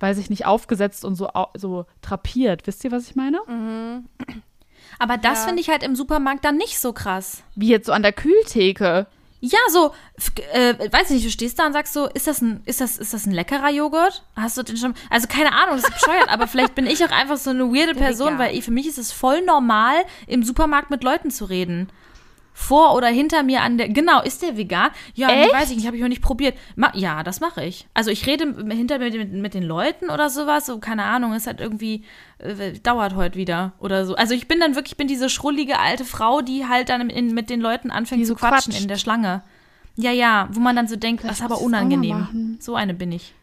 [0.00, 2.66] weiß ich nicht, aufgesetzt und so, so trapiert.
[2.66, 3.42] Wisst ihr, was ich meine?
[4.98, 7.44] aber das finde ich halt im Supermarkt dann nicht so krass.
[7.54, 9.06] Wie jetzt so an der Kühltheke.
[9.46, 9.92] Ja, so,
[10.54, 13.12] äh, weiß nicht, du stehst da und sagst so, ist das ein, ist das, ist
[13.12, 14.24] das ein leckerer Joghurt?
[14.36, 17.10] Hast du den schon, also keine Ahnung, das ist bescheuert, aber vielleicht bin ich auch
[17.10, 21.04] einfach so eine weirde Person, weil für mich ist es voll normal, im Supermarkt mit
[21.04, 21.90] Leuten zu reden
[22.56, 23.88] vor oder hinter mir an der.
[23.88, 24.90] Genau, ist der vegan?
[25.14, 26.56] Ja, nee, weiß ich nicht, habe ich noch nicht probiert.
[26.76, 27.86] Ma, ja, das mache ich.
[27.92, 31.48] Also ich rede hinter mir mit, mit, den Leuten oder sowas, so keine Ahnung, ist
[31.48, 32.04] halt irgendwie
[32.38, 34.14] äh, dauert heute wieder oder so.
[34.14, 37.50] Also ich bin dann wirklich bin diese schrullige alte Frau, die halt dann in, mit
[37.50, 38.82] den Leuten anfängt die zu quatschen quatscht.
[38.82, 39.42] in der Schlange.
[39.96, 42.56] Ja, ja, wo man dann so denkt, das ist aber unangenehm.
[42.60, 43.34] So eine bin ich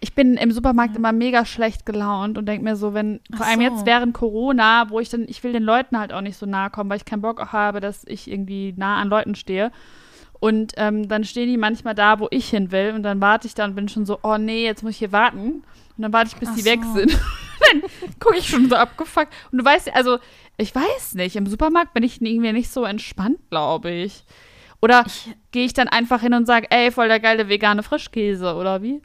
[0.00, 0.98] ich bin im Supermarkt ja.
[0.98, 5.00] immer mega schlecht gelaunt und denke mir so, wenn, vor allem jetzt während Corona, wo
[5.00, 7.22] ich dann, ich will den Leuten halt auch nicht so nahe kommen, weil ich keinen
[7.22, 9.72] Bock habe, dass ich irgendwie nah an Leuten stehe.
[10.38, 13.54] Und ähm, dann stehen die manchmal da, wo ich hin will und dann warte ich
[13.54, 15.62] da und bin schon so, oh nee, jetzt muss ich hier warten.
[15.96, 16.70] Und dann warte ich, bis Ach die so.
[16.70, 17.12] weg sind.
[17.60, 17.82] dann
[18.20, 19.32] gucke ich schon so abgefuckt.
[19.50, 20.18] Und du weißt, also,
[20.58, 24.24] ich weiß nicht, im Supermarkt bin ich irgendwie nicht so entspannt, glaube ich.
[24.82, 25.06] Oder
[25.52, 29.00] gehe ich dann einfach hin und sage, ey, voll der geile vegane Frischkäse, oder wie?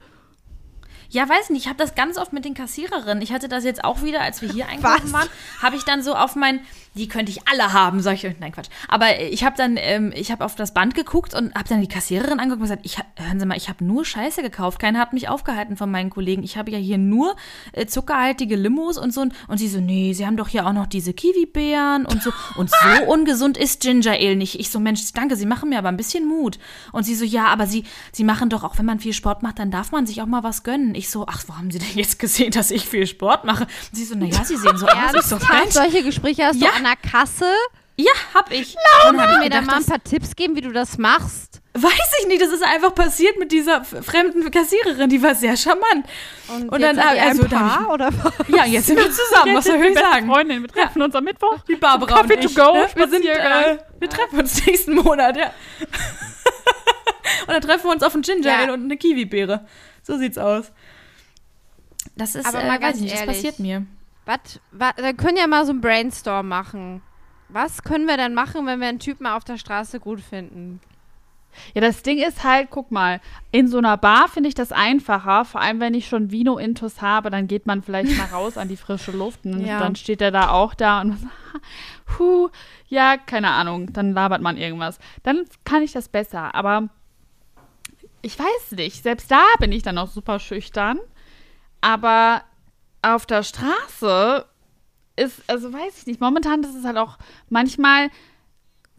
[1.11, 3.21] Ja, weiß nicht, ich habe das ganz oft mit den Kassiererinnen.
[3.21, 5.27] Ich hatte das jetzt auch wieder, als wir hier einkaufen waren,
[5.61, 6.61] habe ich dann so auf mein,
[6.93, 8.69] die könnte ich alle haben, sag ich Nein, Quatsch.
[8.87, 11.87] Aber ich habe dann, ähm, ich habe auf das Band geguckt und habe dann die
[11.87, 14.79] Kassiererin angeguckt und gesagt, ich, hören Sie mal, ich habe nur Scheiße gekauft.
[14.79, 16.43] Keiner hat mich aufgehalten von meinen Kollegen.
[16.43, 17.35] Ich habe ja hier nur
[17.71, 19.21] äh, zuckerhaltige Limos und so.
[19.47, 22.31] Und sie so, nee, Sie haben doch hier auch noch diese Kiwi-Beeren und so.
[22.55, 24.59] Und so ungesund ist Ginger Ale nicht.
[24.59, 26.59] Ich so, Mensch, danke, Sie machen mir aber ein bisschen Mut.
[26.91, 29.59] Und sie so, ja, aber Sie, Sie machen doch auch, wenn man viel Sport macht,
[29.59, 30.95] dann darf man sich auch mal was gönnen.
[30.95, 33.63] Ich so, ach, wo haben Sie denn jetzt gesehen, dass ich viel Sport mache?
[33.63, 35.13] Und sie so, naja, Sie sehen so aus.
[35.15, 35.37] Ich so,
[35.69, 36.69] solche Gespräche hast ja.
[36.77, 37.45] du an der Kasse?
[37.97, 38.75] Ja, hab ich.
[39.03, 41.61] Laura, Kannst du mir da mal ein paar Tipps geben, wie du das machst?
[41.73, 46.05] Weiß ich nicht, das ist einfach passiert mit dieser fremden Kassiererin, die war sehr charmant.
[46.47, 48.09] Und, und dann also ein Paar, oder
[48.49, 50.27] Ja, jetzt sind wir zusammen, was soll ich sagen?
[50.27, 51.05] Freundin, wir treffen ja.
[51.05, 51.59] uns am Mittwoch.
[51.67, 52.73] Die Barbara Coffee und ich, to go.
[52.73, 52.87] Ne?
[52.93, 55.53] Wir sind äh, wir treffen uns nächsten Monat, ja.
[57.47, 58.73] und dann treffen wir uns auf ein Ginger ja.
[58.73, 59.65] und eine Kiwi-Beere.
[60.03, 60.71] So sieht's aus.
[62.15, 63.85] Das ist Aber mal äh, ganz nicht, ehrlich, das passiert mir.
[64.71, 67.01] Was, dann können ja mal so ein Brainstorm machen.
[67.49, 70.79] Was können wir denn machen, wenn wir einen Typen auf der Straße gut finden?
[71.73, 73.19] Ja, das Ding ist halt, guck mal,
[73.51, 77.01] in so einer Bar finde ich das einfacher, vor allem wenn ich schon Vino Intus
[77.01, 79.79] habe, dann geht man vielleicht mal raus an die frische Luft und ja.
[79.79, 81.17] dann steht er da auch da und
[82.19, 82.49] huh,
[82.87, 84.99] ja, keine Ahnung, dann labert man irgendwas.
[85.23, 86.89] Dann kann ich das besser, aber
[88.21, 90.99] ich weiß nicht, selbst da bin ich dann auch super schüchtern,
[91.81, 92.43] aber
[93.01, 94.45] auf der Straße
[95.15, 97.17] ist, also weiß ich nicht, momentan ist es halt auch
[97.49, 98.09] manchmal,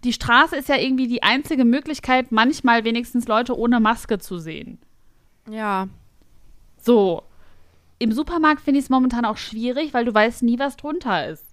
[0.05, 4.79] die Straße ist ja irgendwie die einzige Möglichkeit, manchmal wenigstens Leute ohne Maske zu sehen.
[5.49, 5.89] Ja.
[6.81, 7.23] So.
[7.99, 11.47] Im Supermarkt finde ich es momentan auch schwierig, weil du weißt nie, was drunter ist.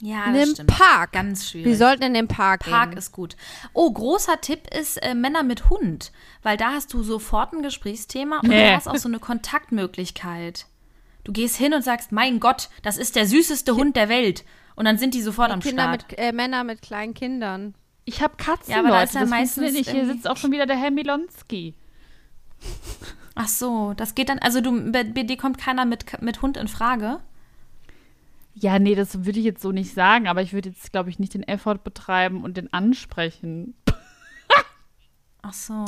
[0.00, 0.70] Ja, das in stimmt.
[0.70, 1.12] Park.
[1.12, 1.66] Ganz schwierig.
[1.66, 2.98] Wir sollten in den Park Park gehen.
[2.98, 3.36] ist gut.
[3.72, 6.12] Oh, großer Tipp ist äh, Männer mit Hund,
[6.42, 8.68] weil da hast du sofort ein Gesprächsthema und nee.
[8.68, 10.66] du hast auch so eine Kontaktmöglichkeit.
[11.26, 14.44] Du gehst hin und sagst, mein Gott, das ist der süßeste Hund der Welt.
[14.76, 16.08] Und dann sind die sofort am Kinder Start.
[16.08, 17.74] Mit, äh, Männer mit kleinen Kindern.
[18.04, 18.98] Ich habe Katzen, ja, aber Leute.
[18.98, 19.90] Da ist ja das meistens nicht.
[19.90, 21.74] Hier sitzt auch schon wieder der Herr Milonski.
[23.34, 26.68] Ach so, das geht dann, also du, bei dir kommt keiner mit, mit Hund in
[26.68, 27.18] Frage?
[28.54, 31.18] Ja, nee, das würde ich jetzt so nicht sagen, aber ich würde jetzt, glaube ich,
[31.18, 33.74] nicht den Effort betreiben und den ansprechen.
[35.42, 35.84] Ach so.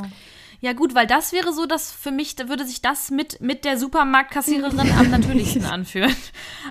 [0.61, 3.65] Ja, gut, weil das wäre so, dass für mich, da würde sich das mit, mit
[3.65, 6.15] der Supermarktkassiererin am natürlichsten anführen.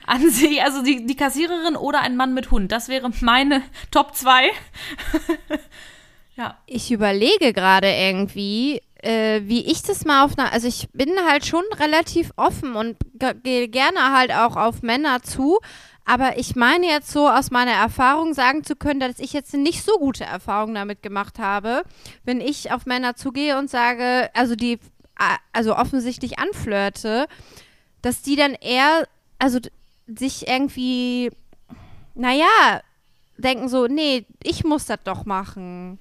[0.05, 2.71] An sie, also die, die Kassiererin oder ein Mann mit Hund.
[2.71, 4.49] Das wäre meine Top 2.
[6.35, 6.57] ja.
[6.65, 11.45] Ich überlege gerade irgendwie, äh, wie ich das mal auf einer, also ich bin halt
[11.45, 12.97] schon relativ offen und
[13.43, 15.59] gehe gerne halt auch auf Männer zu,
[16.09, 19.83] aber ich meine jetzt so aus meiner Erfahrung sagen zu können, dass ich jetzt nicht
[19.83, 21.83] so gute Erfahrungen damit gemacht habe,
[22.23, 24.79] wenn ich auf Männer zugehe und sage, also die,
[25.51, 27.27] also offensichtlich anflirte,
[28.01, 29.05] dass die dann eher,
[29.37, 29.59] also
[30.07, 31.29] sich irgendwie,
[32.15, 32.79] naja,
[33.37, 35.99] denken so, nee, ich muss das doch machen.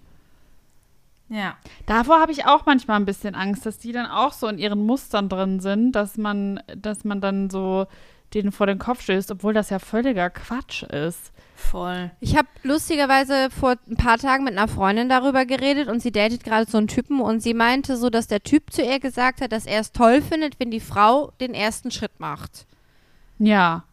[1.29, 1.57] Ja.
[1.87, 4.87] Davor habe ich auch manchmal ein bisschen Angst, dass die dann auch so in ihren
[4.87, 7.89] Mustern drin sind, dass man, dass man dann so
[8.35, 11.33] denen vor den Kopf stößt, obwohl das ja völliger Quatsch ist.
[11.57, 12.11] Voll.
[12.21, 16.45] Ich habe lustigerweise vor ein paar Tagen mit einer Freundin darüber geredet und sie datet
[16.45, 19.53] gerade so einen Typen und sie meinte so, dass der Typ zu ihr gesagt hat,
[19.53, 22.67] dass er es toll findet, wenn die Frau den ersten Schritt macht.
[23.39, 23.85] Ja.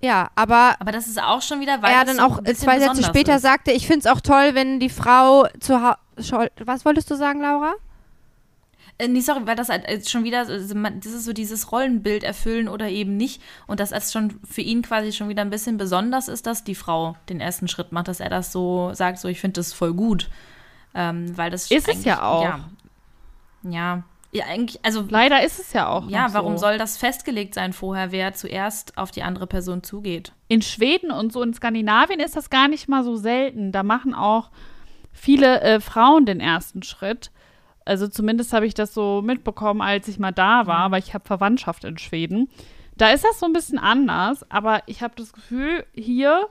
[0.00, 0.76] Ja, aber.
[0.78, 3.42] Aber das ist auch schon wieder, weil er dann auch zwei Sätze später ist.
[3.42, 6.50] sagte, ich finde es auch toll, wenn die Frau zu Hause.
[6.64, 7.74] Was wolltest du sagen, Laura?
[8.98, 12.68] Äh, nee, sorry, weil das halt schon wieder, also das ist so dieses Rollenbild erfüllen
[12.68, 13.42] oder eben nicht.
[13.66, 16.74] Und dass es schon für ihn quasi schon wieder ein bisschen besonders ist, dass die
[16.74, 19.92] Frau den ersten Schritt macht, dass er das so sagt, so ich finde das voll
[19.92, 20.30] gut.
[20.94, 22.42] Ähm, weil das ist es ja auch.
[22.42, 22.60] Ja,
[23.68, 25.04] ja, ja, eigentlich, also.
[25.08, 26.08] Leider ist es ja auch.
[26.10, 26.62] Ja, warum so.
[26.66, 30.32] soll das festgelegt sein vorher, wer zuerst auf die andere Person zugeht?
[30.48, 33.72] In Schweden und so in Skandinavien ist das gar nicht mal so selten.
[33.72, 34.50] Da machen auch
[35.12, 37.30] viele äh, Frauen den ersten Schritt.
[37.86, 40.92] Also zumindest habe ich das so mitbekommen, als ich mal da war, mhm.
[40.92, 42.48] weil ich habe Verwandtschaft in Schweden.
[42.96, 46.48] Da ist das so ein bisschen anders, aber ich habe das Gefühl, hier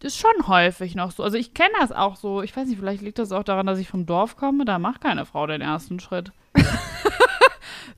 [0.00, 1.22] ist schon häufig noch so.
[1.22, 2.42] Also ich kenne das auch so.
[2.42, 4.64] Ich weiß nicht, vielleicht liegt das auch daran, dass ich vom Dorf komme.
[4.64, 6.32] Da macht keine Frau den ersten Schritt.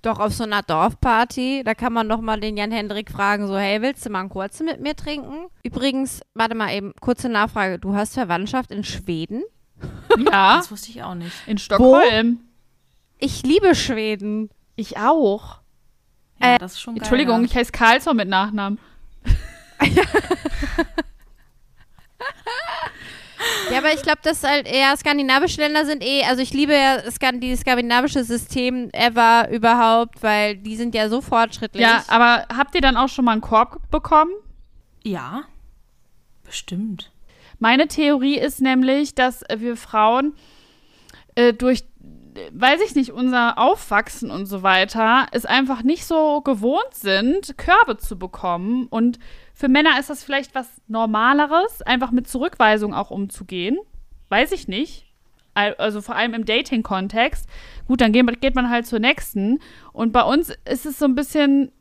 [0.02, 3.58] Doch auf so einer Dorfparty, da kann man doch mal den Jan Hendrik fragen, so,
[3.58, 5.48] hey, willst du mal einen kurzen mit mir trinken?
[5.62, 7.78] Übrigens, warte mal eben, kurze Nachfrage.
[7.78, 9.42] Du hast Verwandtschaft in Schweden?
[10.18, 10.56] Ja.
[10.56, 11.32] Das wusste ich auch nicht.
[11.46, 12.38] In Stockholm.
[12.42, 12.49] Wo?
[13.20, 14.50] Ich liebe Schweden.
[14.76, 15.60] Ich auch.
[16.40, 18.78] Ja, äh, das ist schon geil, Entschuldigung, ich heiße Karlsson mit Nachnamen.
[23.70, 26.98] Ja, aber ich glaube, dass halt eher skandinavische Länder sind eh, also ich liebe ja
[26.98, 31.82] die skandinavische System ever überhaupt, weil die sind ja so fortschrittlich.
[31.82, 34.32] Ja, aber habt ihr dann auch schon mal einen Korb bekommen?
[35.02, 35.44] Ja,
[36.44, 37.10] bestimmt.
[37.58, 40.34] Meine Theorie ist nämlich, dass wir Frauen
[41.34, 41.84] äh, durch
[42.52, 47.96] weiß ich nicht, unser Aufwachsen und so weiter, es einfach nicht so gewohnt sind, Körbe
[47.96, 48.86] zu bekommen.
[48.88, 49.18] Und
[49.54, 53.78] für Männer ist das vielleicht was Normaleres, einfach mit Zurückweisung auch umzugehen.
[54.28, 55.06] Weiß ich nicht.
[55.54, 57.48] Also vor allem im Dating-Kontext.
[57.86, 59.58] Gut, dann geht man halt zur nächsten.
[59.92, 61.72] Und bei uns ist es so ein bisschen,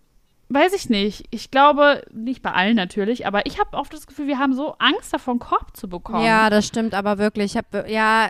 [0.50, 1.26] weiß ich nicht.
[1.30, 4.76] Ich glaube, nicht bei allen natürlich, aber ich habe oft das Gefühl, wir haben so
[4.80, 6.26] Angst davon, Korb zu bekommen.
[6.26, 7.54] Ja, das stimmt aber wirklich.
[7.54, 8.30] Ich hab, ja,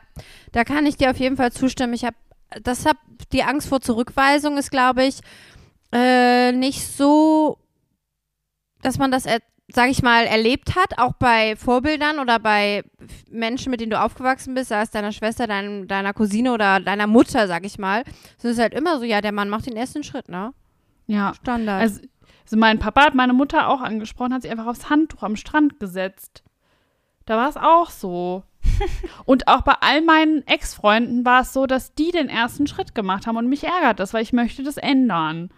[0.51, 1.93] da kann ich dir auf jeden Fall zustimmen.
[1.93, 2.17] Ich habe,
[2.61, 2.97] das hab,
[3.31, 5.21] die Angst vor Zurückweisung ist, glaube ich,
[5.93, 7.57] äh, nicht so,
[8.81, 12.83] dass man das, sage ich mal, erlebt hat, auch bei Vorbildern oder bei
[13.29, 17.07] Menschen, mit denen du aufgewachsen bist, sei es deiner Schwester, dein, deiner Cousine oder deiner
[17.07, 18.03] Mutter, sag ich mal.
[18.37, 20.53] Es ist halt immer so, ja, der Mann macht den ersten Schritt, ne?
[21.09, 21.33] Ja.
[21.33, 21.81] Standard.
[21.81, 22.01] Also,
[22.45, 25.79] also mein Papa hat meine Mutter auch angesprochen, hat sich einfach aufs Handtuch am Strand
[25.79, 26.43] gesetzt.
[27.25, 28.43] Da war es auch so.
[29.25, 33.27] und auch bei all meinen Ex-Freunden war es so, dass die den ersten Schritt gemacht
[33.27, 35.49] haben und mich ärgert das, weil ich möchte das ändern.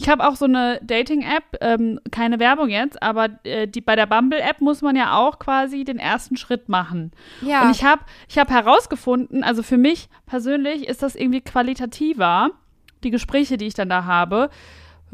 [0.00, 4.06] Ich habe auch so eine Dating-App, ähm, keine Werbung jetzt, aber äh, die, bei der
[4.06, 7.12] Bumble-App muss man ja auch quasi den ersten Schritt machen.
[7.40, 7.62] Ja.
[7.62, 12.50] Und ich habe ich hab herausgefunden, also für mich persönlich ist das irgendwie qualitativer,
[13.04, 14.50] die Gespräche, die ich dann da habe,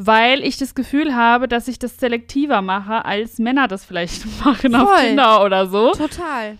[0.06, 4.72] weil ich das Gefühl habe, dass ich das selektiver mache, als Männer das vielleicht machen
[4.72, 4.82] Voll.
[4.82, 5.92] auf Tinder oder so.
[5.92, 6.58] Total.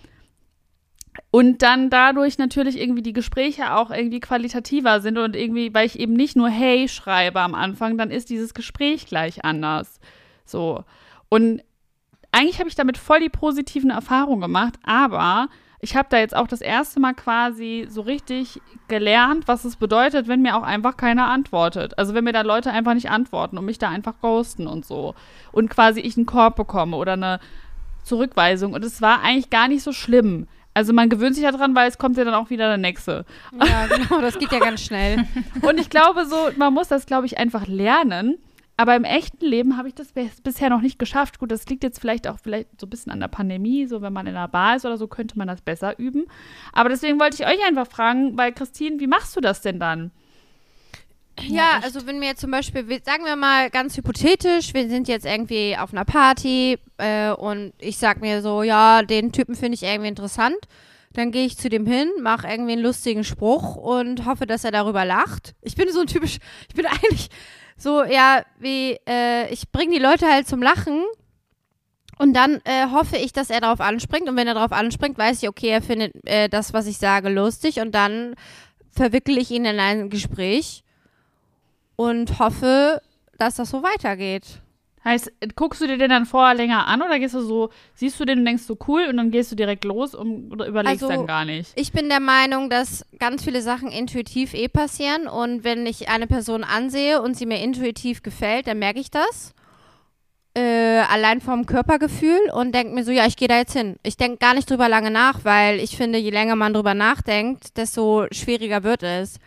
[1.29, 5.99] Und dann dadurch natürlich irgendwie die Gespräche auch irgendwie qualitativer sind und irgendwie, weil ich
[5.99, 9.99] eben nicht nur Hey schreibe am Anfang, dann ist dieses Gespräch gleich anders.
[10.45, 10.83] So.
[11.29, 11.61] Und
[12.33, 15.47] eigentlich habe ich damit voll die positiven Erfahrungen gemacht, aber
[15.79, 20.27] ich habe da jetzt auch das erste Mal quasi so richtig gelernt, was es bedeutet,
[20.27, 21.97] wenn mir auch einfach keiner antwortet.
[21.97, 25.13] Also wenn mir da Leute einfach nicht antworten und mich da einfach ghosten und so.
[25.51, 27.39] Und quasi ich einen Korb bekomme oder eine
[28.03, 28.73] Zurückweisung.
[28.73, 30.47] Und es war eigentlich gar nicht so schlimm.
[30.73, 33.25] Also man gewöhnt sich ja dran, weil es kommt ja dann auch wieder der nächste.
[33.59, 35.27] Ja, genau, das geht ja ganz schnell.
[35.61, 38.37] und ich glaube so, man muss das, glaube ich, einfach lernen.
[38.75, 41.37] Aber im echten Leben habe ich das bisher noch nicht geschafft.
[41.37, 43.85] Gut, das liegt jetzt vielleicht auch vielleicht so ein bisschen an der Pandemie.
[43.85, 46.25] So, wenn man in einer Bar ist oder so, könnte man das besser üben.
[46.71, 50.11] Aber deswegen wollte ich euch einfach fragen, weil Christine, wie machst du das denn dann?
[51.39, 55.25] Ja, ja also wenn wir zum Beispiel, sagen wir mal ganz hypothetisch, wir sind jetzt
[55.25, 59.83] irgendwie auf einer Party äh, und ich sag mir so, ja, den Typen finde ich
[59.83, 60.57] irgendwie interessant.
[61.13, 64.71] Dann gehe ich zu dem hin, mache irgendwie einen lustigen Spruch und hoffe, dass er
[64.71, 65.53] darüber lacht.
[65.61, 67.29] Ich bin so ein typisch, ich bin eigentlich
[67.83, 71.03] so, ja, wie, äh, ich bringe die Leute halt zum Lachen
[72.17, 74.29] und dann äh, hoffe ich, dass er darauf anspringt.
[74.29, 77.29] Und wenn er darauf anspringt, weiß ich, okay, er findet äh, das, was ich sage,
[77.29, 77.79] lustig.
[77.79, 78.35] Und dann
[78.91, 80.83] verwickle ich ihn in ein Gespräch
[81.95, 83.01] und hoffe,
[83.37, 84.61] dass das so weitergeht.
[85.05, 88.25] Heißt, guckst du dir den dann vorher länger an oder gehst du so, siehst du
[88.25, 91.13] den und denkst so cool und dann gehst du direkt los und, oder überlegst also,
[91.13, 91.71] dann gar nicht?
[91.75, 96.25] Ich bin der Meinung, dass ganz viele Sachen intuitiv eh passieren und wenn ich eine
[96.25, 99.53] Person ansehe und sie mir intuitiv gefällt, dann merke ich das.
[100.55, 103.97] Äh, allein vom Körpergefühl und denke mir so, ja, ich gehe da jetzt hin.
[104.03, 107.75] Ich denke gar nicht drüber lange nach, weil ich finde, je länger man drüber nachdenkt,
[107.75, 109.39] desto schwieriger wird es.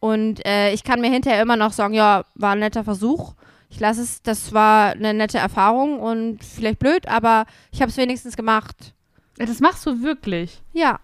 [0.00, 3.34] Und äh, ich kann mir hinterher immer noch sagen, ja, war ein netter Versuch
[3.70, 7.96] ich lasse es, das war eine nette Erfahrung und vielleicht blöd, aber ich habe es
[7.96, 8.94] wenigstens gemacht.
[9.38, 10.62] Ja, das machst du wirklich?
[10.72, 10.98] Ja.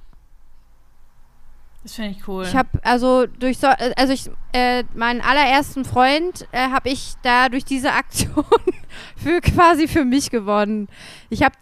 [1.83, 2.45] Das finde ich cool.
[2.45, 7.51] Ich habe also durch so, also ich äh, meinen allerersten Freund äh, habe ich da
[7.51, 8.45] durch diese Aktion
[9.17, 10.89] für quasi für mich gewonnen.
[11.29, 11.55] Ich habe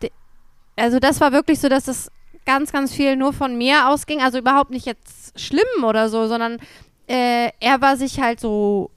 [0.76, 2.10] also das war wirklich so, dass das
[2.46, 4.22] ganz, ganz viel nur von mir ausging.
[4.22, 6.58] Also überhaupt nicht jetzt schlimm oder so, sondern
[7.08, 8.90] äh, er war sich halt so,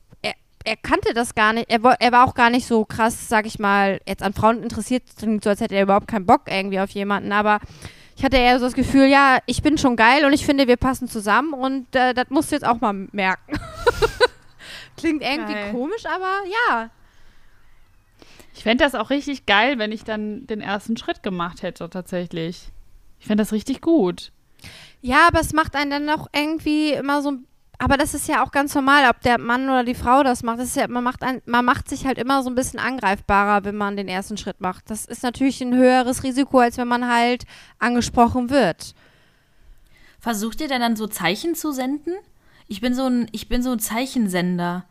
[0.66, 3.60] er, kannte das gar nicht, er, er war auch gar nicht so krass, sag ich
[3.60, 7.32] mal, jetzt an Frauen interessiert, so als hätte er überhaupt keinen Bock irgendwie auf jemanden,
[7.32, 7.60] aber
[8.18, 10.78] ich hatte eher so das Gefühl, ja, ich bin schon geil und ich finde, wir
[10.78, 13.60] passen zusammen und äh, das musst du jetzt auch mal merken.
[14.98, 15.72] Klingt irgendwie geil.
[15.72, 16.32] komisch, aber
[16.70, 16.90] ja.
[18.54, 22.70] Ich fände das auch richtig geil, wenn ich dann den ersten Schritt gemacht hätte, tatsächlich.
[23.20, 24.32] Ich fände das richtig gut.
[25.02, 27.34] Ja, aber es macht einen dann auch irgendwie immer so
[27.80, 30.60] aber das ist ja auch ganz normal, ob der Mann oder die Frau das macht.
[30.60, 33.64] Das ist ja, man, macht ein, man macht sich halt immer so ein bisschen angreifbarer,
[33.66, 34.90] wenn man den ersten Schritt macht.
[34.90, 37.46] Das ist natürlich ein höheres Risiko, als wenn man halt
[37.80, 38.94] angesprochen wird.
[40.20, 42.14] Versucht ihr denn dann so Zeichen zu senden?
[42.68, 44.86] Ich bin so ein, ich bin so ein Zeichensender.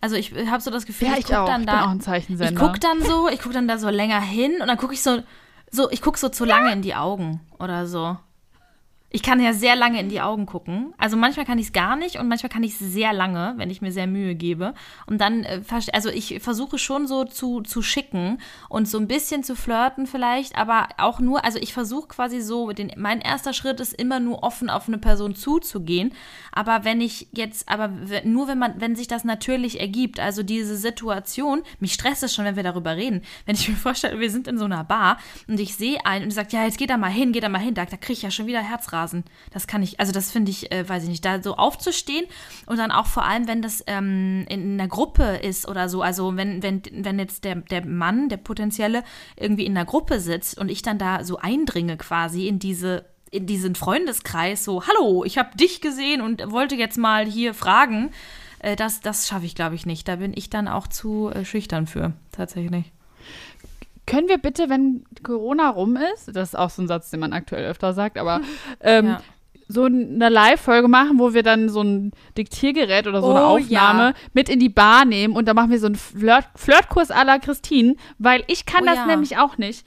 [0.00, 1.72] Also ich habe so das Gefühl, ja, ich, ich gucke dann ich da.
[1.72, 2.52] Bin auch ein Zeichensender.
[2.52, 5.02] Ich gucke dann so, ich gucke dann da so länger hin und dann gucke ich
[5.02, 5.22] so,
[5.70, 8.16] so, ich gucke so zu lange in die Augen oder so.
[9.08, 10.92] Ich kann ja sehr lange in die Augen gucken.
[10.98, 13.70] Also manchmal kann ich es gar nicht und manchmal kann ich es sehr lange, wenn
[13.70, 14.74] ich mir sehr Mühe gebe.
[15.06, 18.38] Und dann, äh, also ich versuche schon so zu, zu schicken
[18.68, 22.72] und so ein bisschen zu flirten vielleicht, aber auch nur, also ich versuche quasi so,
[22.72, 26.12] den, mein erster Schritt ist immer nur offen auf eine Person zuzugehen.
[26.50, 27.92] Aber wenn ich jetzt, aber
[28.24, 32.44] nur wenn man, wenn sich das natürlich ergibt, also diese Situation, mich stresst es schon,
[32.44, 33.22] wenn wir darüber reden.
[33.44, 36.30] Wenn ich mir vorstelle, wir sind in so einer Bar und ich sehe einen und
[36.30, 38.14] die sagt, ja, jetzt geh da mal hin, geh da mal hin, da, da kriege
[38.14, 38.95] ich ja schon wieder Herzrasen.
[38.96, 39.24] Rasen.
[39.52, 42.24] Das kann ich, also das finde ich, äh, weiß ich nicht, da so aufzustehen
[42.66, 46.36] und dann auch vor allem, wenn das ähm, in einer Gruppe ist oder so, also
[46.36, 49.04] wenn, wenn, wenn jetzt der, der Mann, der potenzielle,
[49.36, 53.46] irgendwie in einer Gruppe sitzt und ich dann da so eindringe quasi in diese in
[53.46, 58.12] diesen Freundeskreis so, hallo, ich habe dich gesehen und wollte jetzt mal hier fragen.
[58.60, 60.06] Äh, das das schaffe ich, glaube ich, nicht.
[60.08, 62.92] Da bin ich dann auch zu äh, schüchtern für, tatsächlich.
[64.06, 67.32] Können wir bitte, wenn Corona rum ist, das ist auch so ein Satz, den man
[67.32, 68.40] aktuell öfter sagt, aber
[68.80, 69.22] ähm, ja.
[69.68, 74.02] so eine Live-Folge machen, wo wir dann so ein Diktiergerät oder so oh, eine Aufnahme
[74.08, 74.14] ja.
[74.32, 77.38] mit in die Bar nehmen und dann machen wir so einen Flirt Flirtkurs à la
[77.38, 79.06] Christine, weil ich kann oh, das ja.
[79.06, 79.84] nämlich auch nicht.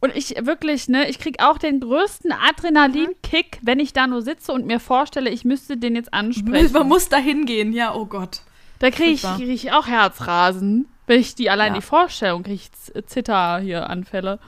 [0.00, 4.52] Und ich wirklich, ne, ich kriege auch den größten Adrenalinkick, wenn ich da nur sitze
[4.52, 6.72] und mir vorstelle, ich müsste den jetzt ansprechen.
[6.72, 8.42] Man muss da hingehen, ja, oh Gott.
[8.78, 10.86] Da kriege ich, krieg ich auch Herzrasen.
[11.06, 11.80] Wenn ich die allein ja.
[11.80, 14.38] die Vorstellung kriege, ich Zitter hier Anfälle.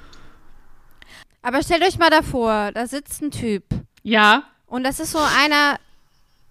[1.43, 3.65] Aber stellt euch mal davor, da sitzt ein Typ.
[4.03, 4.43] Ja.
[4.67, 5.79] Und das ist so einer,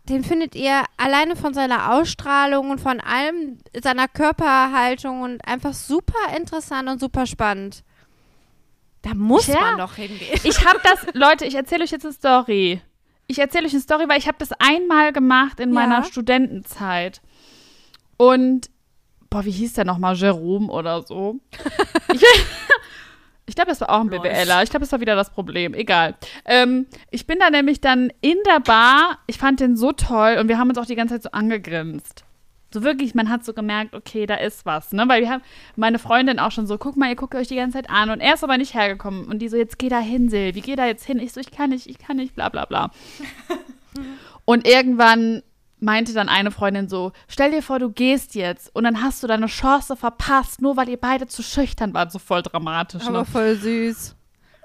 [0.09, 6.35] den findet ihr alleine von seiner Ausstrahlung und von allem, seiner Körperhaltung und einfach super
[6.35, 7.83] interessant und super spannend.
[9.01, 9.59] Da muss ja.
[9.59, 10.39] man doch hingehen.
[10.43, 12.81] Ich habe das, Leute, ich erzähle euch jetzt eine Story.
[13.27, 15.75] Ich erzähle euch eine Story, weil ich habe das einmal gemacht in ja.
[15.75, 17.21] meiner Studentenzeit.
[18.15, 18.69] Und
[19.37, 20.15] boah, wie hieß der nochmal?
[20.15, 21.39] Jerome oder so.
[22.13, 22.23] ich,
[23.45, 24.63] ich glaube, das war auch ein BWLer.
[24.63, 25.75] Ich glaube, das war wieder das Problem.
[25.75, 26.15] Egal.
[26.45, 29.19] Ähm, ich bin da nämlich dann in der Bar.
[29.27, 32.23] Ich fand den so toll und wir haben uns auch die ganze Zeit so angegrinst.
[32.73, 35.07] So wirklich, man hat so gemerkt, okay, da ist was, ne?
[35.07, 35.43] Weil wir haben
[35.75, 38.19] meine Freundin auch schon so, guck mal, ihr guckt euch die ganze Zeit an und
[38.19, 40.85] er ist aber nicht hergekommen und die so, jetzt geh da hin, Silvi, geh da
[40.87, 41.19] jetzt hin.
[41.19, 42.91] Ich so, ich kann nicht, ich kann nicht, bla bla bla.
[44.45, 45.43] und irgendwann
[45.79, 49.27] meinte dann eine Freundin so, stell dir vor, du gehst jetzt und dann hast du
[49.27, 53.03] deine Chance verpasst, nur weil ihr beide zu schüchtern wart, so voll dramatisch.
[53.05, 53.25] Aber ne?
[53.25, 54.15] voll süß.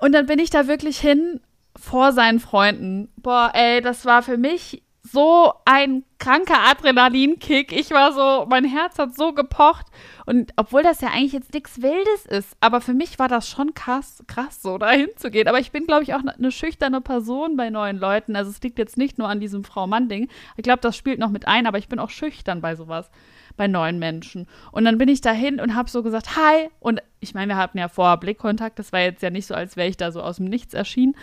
[0.00, 1.40] Und dann bin ich da wirklich hin
[1.76, 3.08] vor seinen Freunden.
[3.16, 7.72] Boah, ey, das war für mich so ein kranker Adrenalinkick.
[7.72, 9.86] Ich war so, mein Herz hat so gepocht.
[10.26, 13.74] Und obwohl das ja eigentlich jetzt nichts Wildes ist, aber für mich war das schon
[13.74, 15.48] krass, krass, so dahin zu gehen.
[15.48, 18.36] Aber ich bin, glaube ich, auch eine schüchterne Person bei neuen Leuten.
[18.36, 20.28] Also es liegt jetzt nicht nur an diesem Frau-Mann-Ding.
[20.56, 23.10] Ich glaube, das spielt noch mit ein, aber ich bin auch schüchtern bei sowas,
[23.56, 24.46] bei neuen Menschen.
[24.70, 26.68] Und dann bin ich dahin und habe so gesagt, hi.
[26.78, 28.78] Und ich meine, wir hatten ja vorher Blickkontakt.
[28.78, 31.16] Das war jetzt ja nicht so, als wäre ich da so aus dem Nichts erschienen.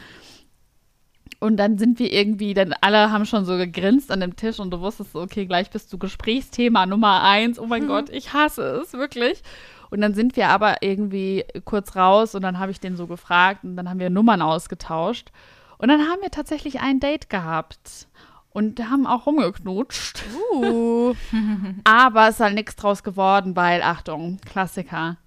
[1.40, 4.72] Und dann sind wir irgendwie, dann alle haben schon so gegrinst an dem Tisch und
[4.72, 7.58] du wusstest so, okay, gleich bist du Gesprächsthema Nummer eins.
[7.58, 7.88] Oh mein mhm.
[7.88, 9.42] Gott, ich hasse es, wirklich.
[9.90, 13.64] Und dann sind wir aber irgendwie kurz raus und dann habe ich den so gefragt
[13.64, 15.32] und dann haben wir Nummern ausgetauscht.
[15.78, 18.08] Und dann haben wir tatsächlich ein Date gehabt.
[18.52, 20.24] Und haben auch rumgeknutscht.
[20.54, 21.14] Uh.
[21.84, 25.18] aber es ist halt nichts draus geworden, weil, Achtung, Klassiker.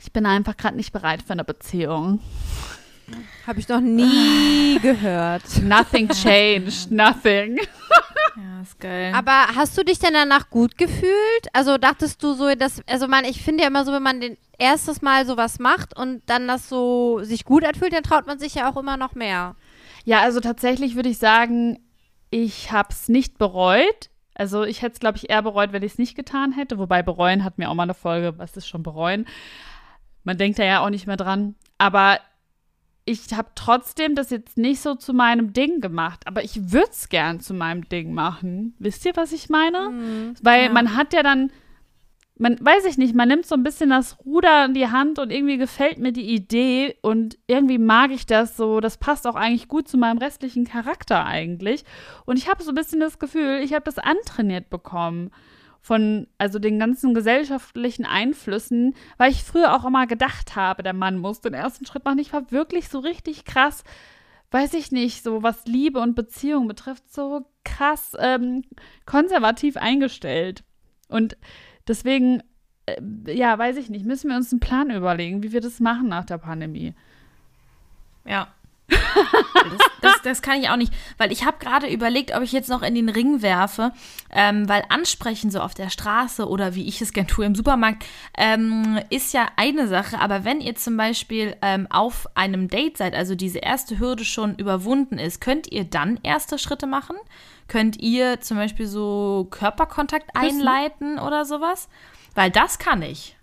[0.00, 2.20] Ich bin einfach gerade nicht bereit für eine Beziehung.
[3.46, 5.42] Habe ich noch nie gehört.
[5.62, 7.58] Nothing changed, nothing.
[8.36, 9.12] ja, ist geil.
[9.14, 11.48] Aber hast du dich denn danach gut gefühlt?
[11.52, 14.36] Also dachtest du so, dass, also man, ich finde ja immer so, wenn man den
[14.58, 18.54] erstes Mal sowas macht und dann das so sich gut anfühlt, dann traut man sich
[18.54, 19.56] ja auch immer noch mehr.
[20.04, 21.80] Ja, also tatsächlich würde ich sagen,
[22.30, 24.10] ich habe es nicht bereut.
[24.34, 26.78] Also ich hätte es, glaube ich, eher bereut, wenn ich es nicht getan hätte.
[26.78, 29.26] Wobei bereuen hat mir auch mal eine Folge, was ist schon bereuen.
[30.24, 31.54] Man denkt da ja auch nicht mehr dran.
[31.78, 32.18] Aber
[33.04, 37.08] ich habe trotzdem das jetzt nicht so zu meinem Ding gemacht, aber ich würde es
[37.08, 38.74] gern zu meinem Ding machen.
[38.78, 39.90] Wisst ihr, was ich meine?
[39.90, 40.72] Mhm, Weil ja.
[40.72, 41.52] man hat ja dann,
[42.38, 45.30] man weiß ich nicht, man nimmt so ein bisschen das Ruder in die Hand und
[45.30, 48.80] irgendwie gefällt mir die Idee und irgendwie mag ich das so.
[48.80, 51.84] Das passt auch eigentlich gut zu meinem restlichen Charakter eigentlich.
[52.24, 55.30] Und ich habe so ein bisschen das Gefühl, ich habe das antrainiert bekommen
[55.84, 61.18] von also den ganzen gesellschaftlichen Einflüssen, weil ich früher auch immer gedacht habe, der Mann
[61.18, 62.20] muss den ersten Schritt machen.
[62.20, 63.84] Ich war wirklich so richtig krass,
[64.50, 68.64] weiß ich nicht, so was Liebe und Beziehung betrifft, so krass ähm,
[69.04, 70.64] konservativ eingestellt.
[71.08, 71.36] Und
[71.86, 72.42] deswegen,
[72.86, 73.02] äh,
[73.34, 76.24] ja, weiß ich nicht, müssen wir uns einen Plan überlegen, wie wir das machen nach
[76.24, 76.94] der Pandemie.
[78.24, 78.48] Ja,
[78.88, 82.68] das, das, das, kann ich auch nicht, weil ich habe gerade überlegt, ob ich jetzt
[82.68, 83.92] noch in den Ring werfe,
[84.30, 88.04] ähm, weil ansprechen so auf der Straße oder wie ich es gerne tue im Supermarkt,
[88.36, 93.14] ähm, ist ja eine Sache, aber wenn ihr zum Beispiel ähm, auf einem Date seid,
[93.14, 97.16] also diese erste Hürde schon überwunden ist, könnt ihr dann erste Schritte machen?
[97.66, 101.88] Könnt ihr zum Beispiel so Körperkontakt einleiten oder sowas?
[102.34, 103.36] Weil das kann ich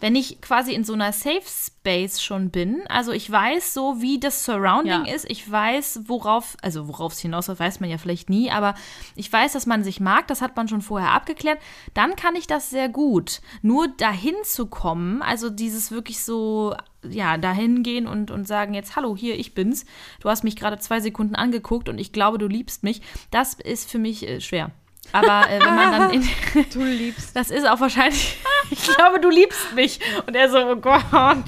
[0.00, 4.18] wenn ich quasi in so einer Safe Space schon bin, also ich weiß so, wie
[4.18, 5.14] das Surrounding ja.
[5.14, 8.74] ist, ich weiß, worauf, also worauf es hinaus weiß man ja vielleicht nie, aber
[9.16, 11.58] ich weiß, dass man sich mag, das hat man schon vorher abgeklärt,
[11.94, 13.40] dann kann ich das sehr gut.
[13.62, 16.74] Nur dahin zu kommen, also dieses wirklich so
[17.08, 19.84] ja, dahin gehen und, und sagen jetzt, hallo, hier, ich bin's.
[20.20, 23.02] Du hast mich gerade zwei Sekunden angeguckt und ich glaube, du liebst mich.
[23.30, 24.70] Das ist für mich äh, schwer.
[25.12, 26.28] Aber äh, wenn man dann in.
[26.72, 27.36] du liebst.
[27.36, 28.36] Das ist auch wahrscheinlich.
[28.70, 30.00] ich glaube, du liebst mich.
[30.26, 31.44] Und er so, oh Gott.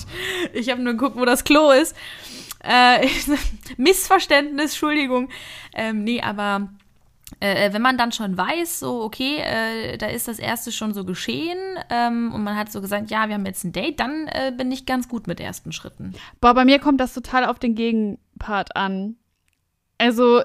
[0.52, 1.96] Ich habe nur geguckt, wo das Klo ist.
[2.62, 3.08] Äh,
[3.76, 5.28] Missverständnis, Entschuldigung.
[5.74, 6.68] Ähm, nee, aber
[7.40, 11.04] äh, wenn man dann schon weiß, so, okay, äh, da ist das erste schon so
[11.04, 11.58] geschehen
[11.90, 14.70] ähm, und man hat so gesagt, ja, wir haben jetzt ein Date, dann äh, bin
[14.72, 16.14] ich ganz gut mit ersten Schritten.
[16.40, 19.16] Boah, bei mir kommt das total auf den Gegenpart an.
[19.98, 20.42] Also,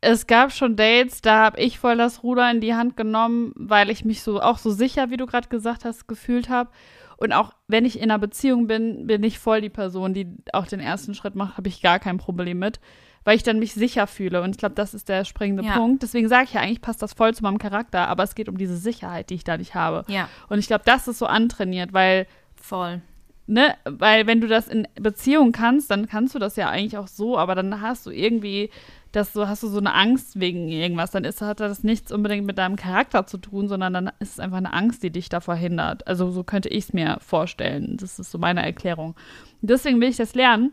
[0.00, 3.90] es gab schon Dates, da habe ich voll das Ruder in die Hand genommen, weil
[3.90, 6.70] ich mich so auch so sicher, wie du gerade gesagt hast, gefühlt habe.
[7.18, 10.66] Und auch wenn ich in einer Beziehung bin, bin ich voll die Person, die auch
[10.66, 12.80] den ersten Schritt macht, habe ich gar kein Problem mit,
[13.24, 14.40] weil ich dann mich sicher fühle.
[14.40, 15.74] Und ich glaube, das ist der springende ja.
[15.74, 16.02] Punkt.
[16.02, 18.56] Deswegen sage ich ja, eigentlich passt das voll zu meinem Charakter, aber es geht um
[18.56, 20.10] diese Sicherheit, die ich da nicht habe.
[20.10, 20.30] Ja.
[20.48, 23.02] Und ich glaube, das ist so antrainiert, weil voll.
[23.46, 27.08] Ne, weil wenn du das in Beziehung kannst, dann kannst du das ja eigentlich auch
[27.08, 28.70] so, aber dann hast du irgendwie
[29.12, 32.46] dass du hast du so eine Angst wegen irgendwas, dann ist, hat das nichts unbedingt
[32.46, 35.56] mit deinem Charakter zu tun, sondern dann ist es einfach eine Angst, die dich davor
[35.56, 36.06] hindert.
[36.06, 37.96] Also so könnte ich es mir vorstellen.
[37.98, 39.16] Das ist so meine Erklärung.
[39.62, 40.72] Deswegen will ich das lernen,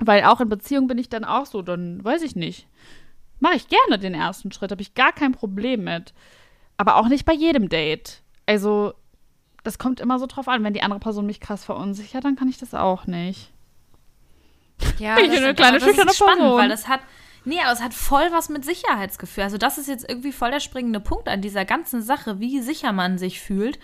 [0.00, 2.66] weil auch in Beziehung bin ich dann auch so, dann weiß ich nicht.
[3.38, 6.12] Mache ich gerne den ersten Schritt, habe ich gar kein Problem mit.
[6.76, 8.22] Aber auch nicht bei jedem Date.
[8.46, 8.94] Also,
[9.62, 10.64] das kommt immer so drauf an.
[10.64, 13.52] Wenn die andere Person mich krass verunsichert, dann kann ich das auch nicht.
[14.98, 16.58] Ja, ich bin eine kleine schüchterne Person.
[16.58, 17.00] Weil das hat,
[17.44, 19.44] Nee, aber es hat voll was mit Sicherheitsgefühl.
[19.44, 22.92] Also das ist jetzt irgendwie voll der springende Punkt an dieser ganzen Sache, wie sicher
[22.92, 23.78] man sich fühlt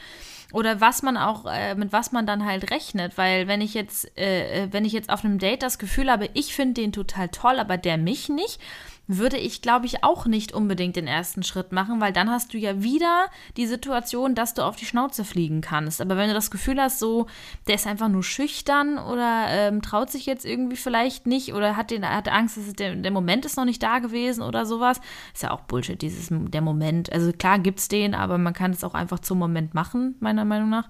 [0.52, 4.16] oder was man auch äh, mit was man dann halt rechnet, weil wenn ich jetzt
[4.16, 7.28] äh, äh wenn ich jetzt auf einem Date das Gefühl habe, ich finde den total
[7.30, 8.60] toll, aber der mich nicht,
[9.06, 12.58] würde ich, glaube ich, auch nicht unbedingt den ersten Schritt machen, weil dann hast du
[12.58, 13.26] ja wieder
[13.56, 16.00] die Situation, dass du auf die Schnauze fliegen kannst.
[16.00, 17.26] Aber wenn du das Gefühl hast, so,
[17.66, 21.90] der ist einfach nur schüchtern oder ähm, traut sich jetzt irgendwie vielleicht nicht oder hat,
[21.90, 25.00] den, hat Angst, dass der, der Moment ist noch nicht da gewesen oder sowas,
[25.32, 27.12] ist ja auch Bullshit, dieses, der Moment.
[27.12, 30.44] Also klar gibt es den, aber man kann es auch einfach zum Moment machen, meiner
[30.44, 30.88] Meinung nach.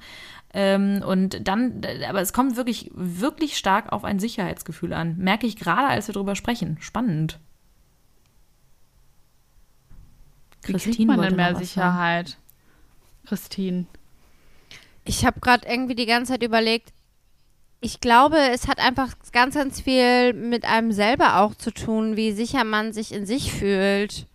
[0.54, 5.16] Ähm, und dann, aber es kommt wirklich, wirklich stark auf ein Sicherheitsgefühl an.
[5.18, 6.78] Merke ich gerade, als wir drüber sprechen.
[6.80, 7.38] Spannend.
[10.66, 12.28] Christine Wie kriegt man denn mehr Sicherheit?
[12.30, 12.42] Sagen.
[13.26, 13.86] Christine.
[15.04, 16.92] Ich habe gerade irgendwie die ganze Zeit überlegt,
[17.80, 22.32] ich glaube, es hat einfach ganz, ganz viel mit einem selber auch zu tun, wie
[22.32, 24.26] sicher man sich in sich fühlt.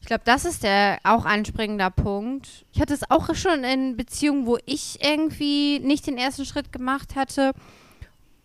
[0.00, 2.66] Ich glaube, das ist der auch anspringender Punkt.
[2.72, 7.16] Ich hatte es auch schon in Beziehungen, wo ich irgendwie nicht den ersten Schritt gemacht
[7.16, 7.52] hatte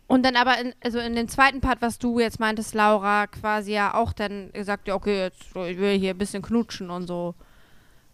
[0.08, 3.74] und dann aber, in, also in dem zweiten Part, was du jetzt meintest, Laura, quasi
[3.74, 7.34] ja auch dann gesagt, ja, okay, jetzt ich will hier ein bisschen knutschen und so.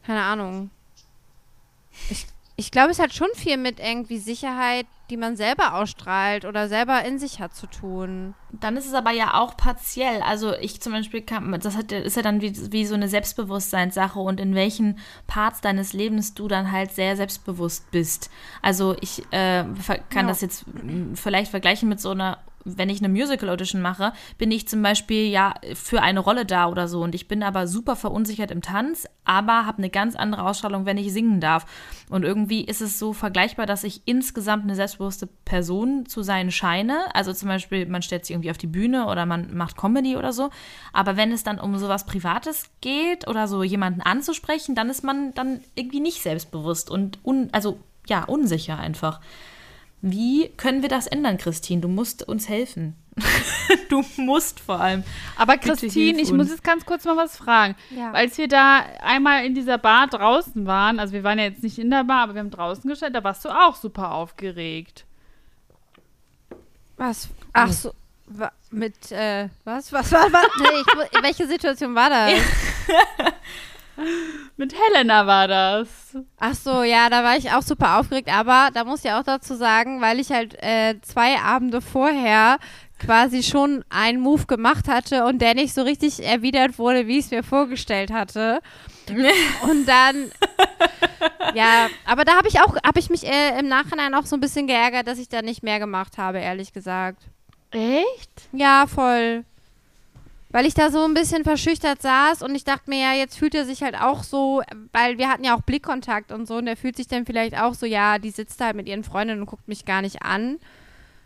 [0.04, 0.72] Keine Ahnung.
[2.10, 2.26] Ich
[2.62, 7.04] ich glaube, es hat schon viel mit irgendwie Sicherheit, die man selber ausstrahlt oder selber
[7.04, 8.36] in sich hat zu tun.
[8.52, 10.22] Dann ist es aber ja auch partiell.
[10.22, 14.20] Also ich zum Beispiel, kann, das hat, ist ja dann wie, wie so eine Selbstbewusstseinssache
[14.20, 18.30] und in welchen Parts deines Lebens du dann halt sehr selbstbewusst bist.
[18.62, 19.66] Also ich äh,
[20.12, 20.28] kann ja.
[20.28, 20.66] das jetzt
[21.16, 25.54] vielleicht vergleichen mit so einer wenn ich eine Musical-Audition mache, bin ich zum Beispiel ja
[25.74, 27.02] für eine Rolle da oder so.
[27.02, 30.98] Und ich bin aber super verunsichert im Tanz, aber habe eine ganz andere Ausstrahlung, wenn
[30.98, 31.66] ich singen darf.
[32.10, 37.14] Und irgendwie ist es so vergleichbar, dass ich insgesamt eine selbstbewusste Person zu sein scheine.
[37.14, 40.34] Also zum Beispiel, man stellt sich irgendwie auf die Bühne oder man macht Comedy oder
[40.34, 40.50] so.
[40.94, 45.34] Aber wenn es dann um sowas Privates geht oder so jemanden anzusprechen, dann ist man
[45.34, 49.22] dann irgendwie nicht selbstbewusst und un also ja, unsicher einfach.
[50.02, 51.82] Wie können wir das ändern, Christine?
[51.82, 52.96] Du musst uns helfen.
[53.90, 55.04] du musst vor allem.
[55.36, 57.76] Aber Christine, ich muss jetzt ganz kurz mal was fragen.
[57.92, 58.12] Ja.
[58.12, 61.78] Als wir da einmal in dieser Bar draußen waren, also wir waren ja jetzt nicht
[61.78, 65.06] in der Bar, aber wir haben draußen gestellt, da warst du auch super aufgeregt.
[66.98, 67.30] Was?
[67.54, 67.94] Ach so.
[68.70, 69.92] Mit, äh, was?
[69.92, 70.48] Was war, was?
[70.60, 72.32] Nee, ich, welche Situation war das?
[74.58, 75.88] Mit Helena war das.
[76.40, 79.56] Ach so, ja, da war ich auch super aufgeregt, aber da muss ich auch dazu
[79.56, 82.58] sagen, weil ich halt äh, zwei Abende vorher
[83.00, 87.26] quasi schon einen Move gemacht hatte und der nicht so richtig erwidert wurde, wie ich
[87.26, 88.62] es mir vorgestellt hatte.
[89.64, 90.32] und dann,
[91.56, 94.42] ja, aber da habe ich auch, habe ich mich äh, im Nachhinein auch so ein
[94.42, 97.24] bisschen geärgert, dass ich da nicht mehr gemacht habe, ehrlich gesagt.
[97.72, 98.50] Echt?
[98.52, 99.46] Ja, voll.
[100.52, 103.56] Weil ich da so ein bisschen verschüchtert saß und ich dachte mir, ja, jetzt fühlt
[103.56, 106.76] er sich halt auch so, weil wir hatten ja auch Blickkontakt und so und der
[106.76, 109.48] fühlt sich dann vielleicht auch so, ja, die sitzt da halt mit ihren Freundinnen und
[109.48, 110.60] guckt mich gar nicht an.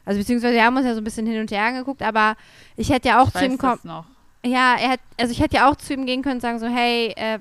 [0.05, 2.35] Also beziehungsweise wir haben uns ja so ein bisschen hin und her angeguckt, aber
[2.77, 3.79] ich hätte ja auch ich zu ihm kommen.
[4.45, 6.67] Ja, er hat, also ich hätte ja auch zu ihm gehen können und sagen so,
[6.67, 7.39] hey, äh,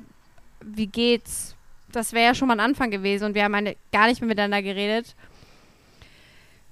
[0.62, 1.55] wie geht's?
[1.93, 4.28] Das wäre ja schon mal ein Anfang gewesen und wir haben eine, gar nicht mehr
[4.28, 5.14] miteinander geredet.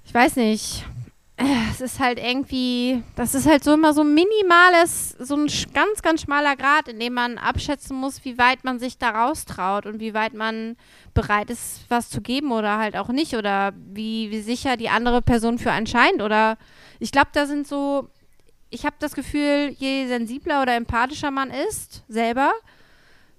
[0.06, 0.86] Ich weiß nicht
[1.70, 6.02] es ist halt irgendwie, das ist halt so immer so ein minimales, so ein ganz,
[6.02, 10.00] ganz schmaler Grad, in dem man abschätzen muss, wie weit man sich da raustraut und
[10.00, 10.76] wie weit man
[11.14, 15.22] bereit ist, was zu geben oder halt auch nicht oder wie, wie sicher die andere
[15.22, 16.56] Person für einen scheint oder
[16.98, 18.08] ich glaube, da sind so,
[18.70, 22.52] ich habe das Gefühl, je sensibler oder empathischer man ist, selber,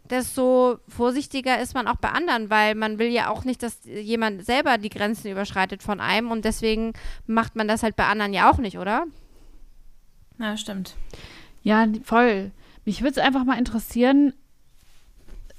[0.09, 4.45] desto vorsichtiger ist man auch bei anderen, weil man will ja auch nicht, dass jemand
[4.45, 6.93] selber die Grenzen überschreitet von einem und deswegen
[7.25, 9.05] macht man das halt bei anderen ja auch nicht, oder?
[10.39, 10.95] Ja, stimmt.
[11.61, 12.51] Ja, voll.
[12.85, 14.33] Mich würde es einfach mal interessieren,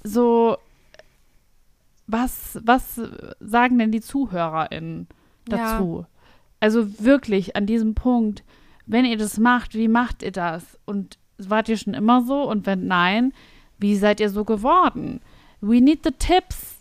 [0.03, 0.59] so,
[2.07, 3.01] was, was
[3.40, 5.09] sagen denn die ZuhörerInnen
[5.47, 6.01] dazu?
[6.01, 6.09] Ja.
[6.61, 8.45] Also wirklich an diesem Punkt,
[8.86, 10.78] wenn ihr das macht, wie macht ihr das?
[10.84, 12.42] Und wart ihr schon immer so?
[12.42, 13.32] Und wenn nein,
[13.85, 15.20] wie seid ihr so geworden?
[15.61, 16.78] We need the tips.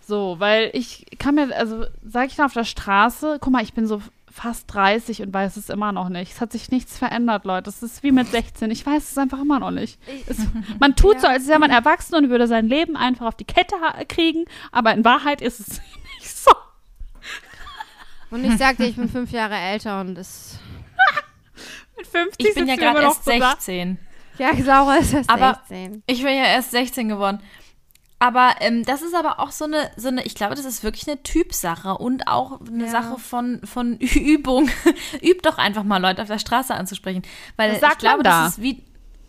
[0.00, 3.74] So, weil ich kann mir, also sag ich da auf der Straße, guck mal, ich
[3.74, 4.00] bin so
[4.32, 6.32] fast 30 und weiß es immer noch nicht.
[6.32, 7.68] Es hat sich nichts verändert, Leute.
[7.68, 8.70] Es ist wie mit 16.
[8.70, 9.98] Ich weiß es einfach immer noch nicht.
[10.26, 10.38] Es,
[10.80, 11.20] man tut ja.
[11.20, 13.76] so, als wäre man erwachsen und würde sein Leben einfach auf die Kette
[14.08, 15.68] kriegen, aber in Wahrheit ist es
[16.20, 16.52] nicht so.
[18.30, 20.58] Und ich sagte, ich bin fünf Jahre älter und es.
[21.98, 23.98] mit 50 Ich bin ja gerade erst 16.
[24.38, 26.02] Ja, Laura ist erst aber 16.
[26.06, 27.40] Ich bin ja erst 16 geworden.
[28.18, 31.06] Aber ähm, das ist aber auch so eine, so eine, ich glaube, das ist wirklich
[31.06, 32.90] eine Typsache und auch eine ja.
[32.90, 34.70] Sache von, von Übung.
[35.20, 37.22] Übt doch einfach mal Leute auf der Straße anzusprechen.
[37.56, 38.44] Weil ich glaube, da?
[38.44, 38.82] das ist wie,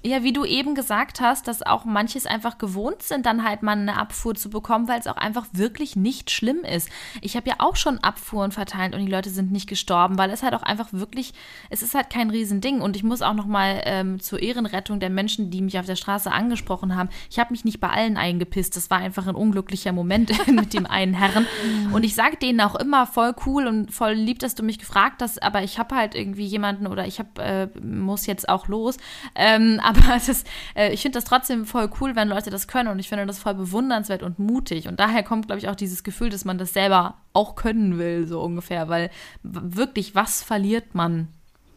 [0.04, 3.74] ja, wie du eben gesagt hast, dass auch manches einfach gewohnt sind, dann halt mal
[3.74, 6.90] eine Abfuhr zu bekommen, weil es auch einfach wirklich nicht schlimm ist.
[7.22, 10.44] Ich habe ja auch schon Abfuhren verteilt und die Leute sind nicht gestorben, weil es
[10.44, 11.34] halt auch einfach wirklich,
[11.70, 12.80] es ist halt kein Riesending.
[12.80, 15.96] Und ich muss auch noch mal ähm, zur Ehrenrettung der Menschen, die mich auf der
[15.96, 18.76] Straße angesprochen haben, ich habe mich nicht bei allen eingepisst.
[18.76, 21.48] Das war einfach ein unglücklicher Moment mit dem einen Herren.
[21.92, 25.22] Und ich sage denen auch immer voll cool und voll lieb, dass du mich gefragt
[25.22, 28.98] hast, aber ich habe halt irgendwie jemanden oder ich hab, äh, muss jetzt auch los.
[29.36, 33.00] Ähm, aber ist, äh, ich finde das trotzdem voll cool, wenn Leute das können und
[33.00, 34.88] ich finde das voll bewundernswert und mutig.
[34.88, 38.28] Und daher kommt, glaube ich, auch dieses Gefühl, dass man das selber auch können will,
[38.28, 38.90] so ungefähr.
[38.90, 39.10] Weil
[39.44, 41.30] wirklich, was verliert man?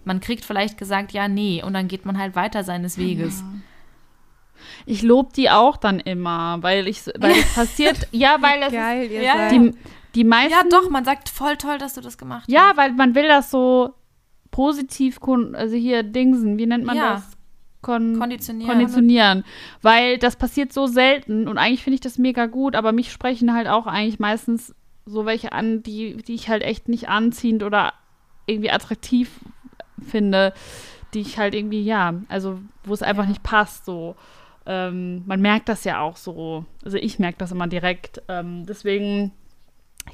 [0.05, 3.41] Man kriegt vielleicht gesagt, ja, nee, und dann geht man halt weiter seines Weges.
[3.41, 3.61] Ja.
[4.87, 9.07] Ich lobe die auch dann immer, weil ich, weil es passiert, ja, weil das Geil,
[9.07, 9.73] ist, ja, die,
[10.17, 10.53] die meisten.
[10.53, 12.69] Ja, doch, man sagt voll toll, dass du das gemacht ja, hast.
[12.71, 13.95] Ja, weil man will das so
[14.51, 15.21] positiv,
[15.53, 17.15] also hier Dingsen, wie nennt man ja.
[17.15, 17.40] das?
[17.83, 18.71] Kon konditionieren.
[18.71, 19.45] konditionieren.
[19.83, 23.55] Weil das passiert so selten und eigentlich finde ich das mega gut, aber mich sprechen
[23.55, 24.75] halt auch eigentlich meistens
[25.07, 27.95] so welche an, die, die ich halt echt nicht anziehend oder
[28.47, 29.41] irgendwie attraktiv
[30.01, 30.53] finde,
[31.15, 33.31] die ich halt irgendwie, ja, also wo es einfach ja.
[33.31, 34.17] nicht passt, so.
[34.67, 36.65] Ähm, man merkt das ja auch so.
[36.85, 38.23] Also ich merke das immer direkt.
[38.29, 39.33] Ähm, deswegen,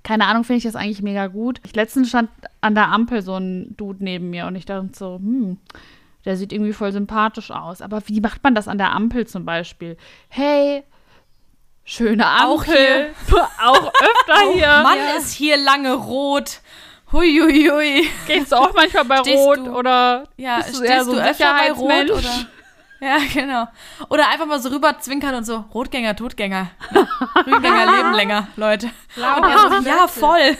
[0.03, 1.61] keine Ahnung, finde ich das eigentlich mega gut.
[1.65, 5.17] Ich letztens stand an der Ampel so ein Dude neben mir und ich dachte so,
[5.17, 5.59] hm,
[6.27, 7.81] der sieht irgendwie voll sympathisch aus.
[7.81, 9.97] Aber wie macht man das an der Ampel zum Beispiel?
[10.29, 10.83] Hey,
[11.85, 12.47] schöne Ampel.
[12.47, 13.11] Auch hier.
[13.65, 14.67] auch öfter oh, hier.
[14.83, 15.17] Mann, ja.
[15.17, 16.61] ist hier lange rot.
[17.13, 18.09] Huiuiui.
[18.27, 21.23] Gehst du auch manchmal bei Stehst Rot du- oder Ja, bist du eher so du
[21.23, 22.47] öfter bei Rot oder?
[23.01, 23.69] Ja, genau.
[24.09, 26.71] Oder einfach mal so rüber zwinkern und so, Rotgänger, Totgänger.
[27.45, 28.87] Grüngänger leben länger, Leute.
[29.17, 30.57] Und er so, ja, voll.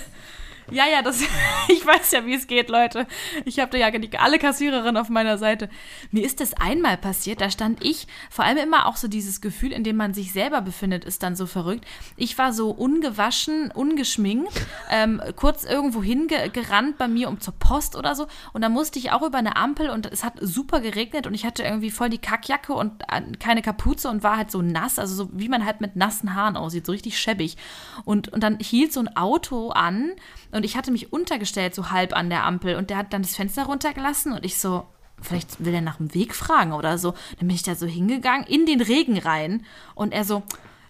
[0.71, 1.23] Ja, ja, das,
[1.69, 3.07] ich weiß ja, wie es geht, Leute.
[3.45, 5.69] Ich habe da ja alle Kassiererinnen auf meiner Seite.
[6.11, 9.73] Mir ist das einmal passiert, da stand ich, vor allem immer auch so dieses Gefühl,
[9.73, 11.85] in dem man sich selber befindet, ist dann so verrückt.
[12.17, 18.15] Ich war so ungewaschen, ungeschminkt, ähm, kurz irgendwo hingerannt bei mir um zur Post oder
[18.15, 18.27] so.
[18.53, 21.47] Und da musste ich auch über eine Ampel und es hat super geregnet und ich
[21.47, 25.15] hatte irgendwie voll die Kackjacke und äh, keine Kapuze und war halt so nass, also
[25.15, 27.57] so wie man halt mit nassen Haaren aussieht, so richtig schäbig.
[28.05, 30.13] Und, und dann hielt so ein Auto an
[30.57, 32.77] und ich hatte mich untergestellt, so halb an der Ampel.
[32.77, 34.87] Und der hat dann das Fenster runtergelassen und ich so,
[35.21, 37.13] vielleicht will er nach dem Weg fragen oder so.
[37.39, 39.65] Dann bin ich da so hingegangen, in den Regen rein.
[39.95, 40.43] Und er so,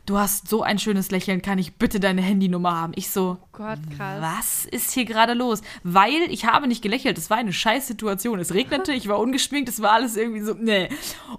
[0.06, 2.92] du hast so ein schönes Lächeln, kann ich bitte deine Handynummer haben?
[2.96, 4.22] Ich so, Gott, krass.
[4.22, 5.62] was ist hier gerade los?
[5.82, 7.18] Weil ich habe nicht gelächelt.
[7.18, 8.38] Es war eine scheiß Situation.
[8.38, 10.88] Es regnete, ich war ungeschminkt, es war alles irgendwie so, nee.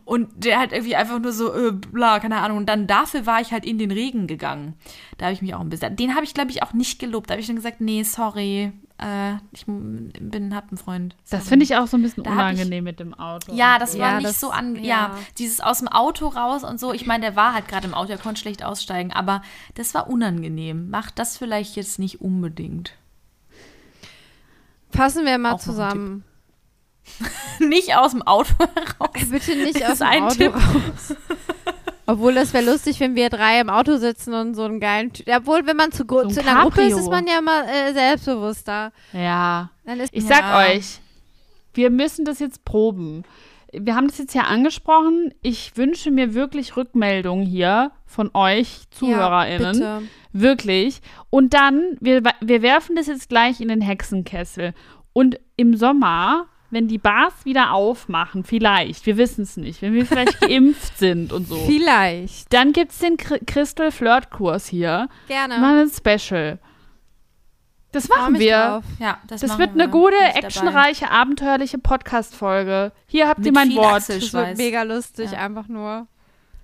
[0.05, 2.57] Und der hat irgendwie einfach nur so, äh, bla, keine Ahnung.
[2.57, 4.75] Und dann dafür war ich halt in den Regen gegangen.
[5.17, 7.29] Da habe ich mich auch ein bisschen, den habe ich, glaube ich, auch nicht gelobt.
[7.29, 11.15] Da habe ich dann gesagt, nee, sorry, äh, ich bin, hab einen Freund.
[11.29, 13.53] Das finde ich auch so ein bisschen Da hab ich- unangenehm mit dem Auto.
[13.53, 14.75] Ja, das war Ja, nicht das- so an.
[14.75, 14.81] Ja.
[14.83, 15.17] ja.
[15.37, 16.93] dieses aus dem Auto raus und so.
[16.93, 19.41] Ich meine, der war halt gerade im Auto, er konnte schlecht aussteigen, aber
[19.75, 20.89] das war unangenehm.
[20.89, 22.93] Macht das vielleicht jetzt nicht unbedingt.
[24.91, 26.23] Fassen wir mal Auch zusammen.
[27.59, 28.53] nicht aus dem Auto
[28.99, 29.29] raus.
[29.29, 30.53] Bitte nicht aus dem ein Auto Tipp.
[30.55, 31.15] raus.
[32.07, 35.27] Obwohl, das wäre lustig, wenn wir drei im Auto sitzen und so einen geilen Typ.
[35.33, 37.93] Obwohl, wenn man zu, So ein zu einer Gruppe ist, ist man ja mal äh,
[37.93, 38.91] selbstbewusster.
[39.11, 39.69] Ja.
[39.85, 40.35] Dann ist Ich Ja.
[40.37, 40.99] sag euch,
[41.73, 43.23] wir müssen das jetzt proben.
[43.73, 45.33] Wir haben das jetzt ja angesprochen.
[45.41, 49.81] Ich wünsche mir wirklich Rückmeldungen hier von euch ZuhörerInnen.
[49.81, 50.09] Ja, bitte.
[50.31, 51.01] Wirklich.
[51.29, 54.73] Und dann, wir, wir werfen das jetzt gleich in den Hexenkessel.
[55.11, 60.05] Und im Sommer, wenn die Bars wieder aufmachen, vielleicht, wir wissen es nicht, wenn wir
[60.05, 62.51] vielleicht geimpft sind und so, Vielleicht.
[62.53, 65.07] dann gibt es den Cr- Crystal Flirt-Kurs hier.
[65.27, 65.57] Gerne.
[65.59, 66.59] Machen ein Special.
[67.93, 68.81] Das machen wir.
[68.99, 69.87] Ja, das, Das machen wird eine wir.
[69.87, 70.39] gute, ich dabei.
[70.47, 72.91] actionreiche, abenteuerliche Podcast-Folge.
[73.07, 74.09] Hier habt ihr Mit mein viel Wort.
[74.09, 75.39] Das wird mega lustig, Ja.
[75.39, 76.05] einfach nur.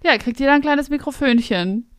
[0.03, 1.89] Ja, kriegt ihr da ein kleines Mikrofönchen.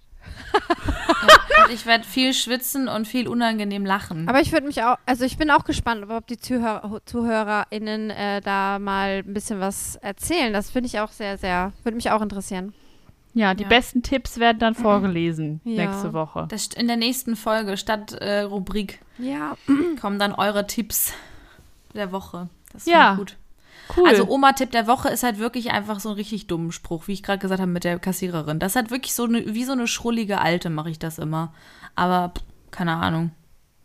[1.63, 4.29] Und ich werde viel schwitzen und viel unangenehm lachen.
[4.29, 8.41] Aber ich würde mich auch, also ich bin auch gespannt, ob die Zuhörer, ZuhörerInnen äh,
[8.41, 10.53] da mal ein bisschen was erzählen.
[10.53, 12.73] Das finde ich auch sehr, sehr, würde mich auch interessieren.
[13.35, 13.69] Ja, die Ja.
[13.69, 15.87] besten Tipps werden dann vorgelesen Ja.
[15.87, 16.47] nächste Woche.
[16.49, 19.57] das in der nächsten Folge statt äh, Rubrik Ja.
[20.01, 21.13] kommen dann eure Tipps
[21.95, 22.49] der Woche.
[22.73, 23.15] Das Ja.
[23.15, 23.37] gut.
[23.97, 24.09] Cool.
[24.09, 27.23] Also Oma-Tipp der Woche ist halt wirklich einfach so ein richtig dummen Spruch, wie ich
[27.23, 28.59] gerade gesagt habe mit der Kassiererin.
[28.59, 31.53] Das ist halt wirklich so eine, wie so eine schrullige Alte mache ich das immer.
[31.95, 33.31] Aber pff, keine Ahnung.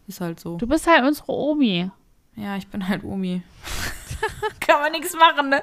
[0.07, 0.57] Ist halt so.
[0.57, 1.91] du bist halt unsere Omi.
[2.35, 3.41] Ja, ich bin halt Omi.
[4.59, 5.61] Kann man nichts machen, ne?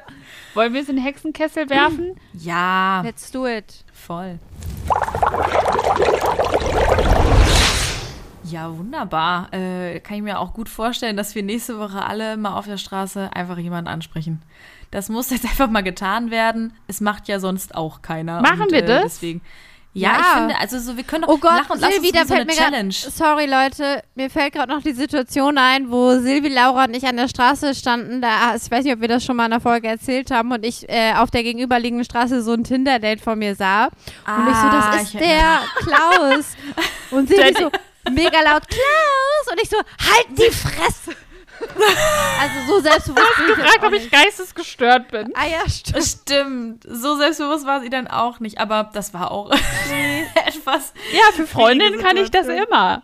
[0.55, 2.17] Wollen wir es in den Hexenkessel werfen?
[2.33, 3.85] Ja, Let's do it.
[3.93, 4.39] voll.
[8.51, 9.53] Ja, wunderbar.
[9.53, 12.77] Äh, kann ich mir auch gut vorstellen, dass wir nächste Woche alle mal auf der
[12.79, 14.43] Straße einfach jemanden ansprechen.
[14.91, 16.73] Das muss jetzt einfach mal getan werden.
[16.87, 18.41] Es macht ja sonst auch keiner.
[18.41, 19.03] Machen Und, wir äh, das?
[19.15, 19.41] Deswegen.
[19.95, 20.19] Ja, Ja.
[20.21, 22.23] ich finde, also so, wir können doch Oh Gott, lachen und lass Silvi, uns da
[22.25, 22.93] wie so eine fällt mir grad- Challenge.
[22.93, 27.17] Sorry, Leute, mir fällt gerade noch die Situation ein, wo Silvi, Laura und ich an
[27.17, 28.21] der Straße standen.
[28.21, 30.67] Da, ich weiß nicht, ob wir das schon mal in der Folge erzählt haben und
[30.67, 33.87] ich äh, auf der gegenüberliegenden Straße so ein Tinder-Date von mir sah.
[33.87, 33.93] und
[34.51, 36.57] ich so, Ah, das ist ich der Klaus.
[37.13, 37.71] Und Silvi so,
[38.11, 39.53] mega laut, Klaus.
[39.53, 41.17] Und ich so, halt die Fresse.
[42.41, 43.37] also so selbstbewusst.
[43.37, 45.33] bin ich jetzt Fragt, auch ob ich geistesgestört bin.
[45.35, 46.05] Ah ja, stimmt.
[46.05, 49.51] Stimmt, so selbstbewusst war sie dann auch nicht, aber das war auch
[50.47, 50.93] etwas.
[51.13, 53.03] Ja, für Freundinnen kann ich das immer.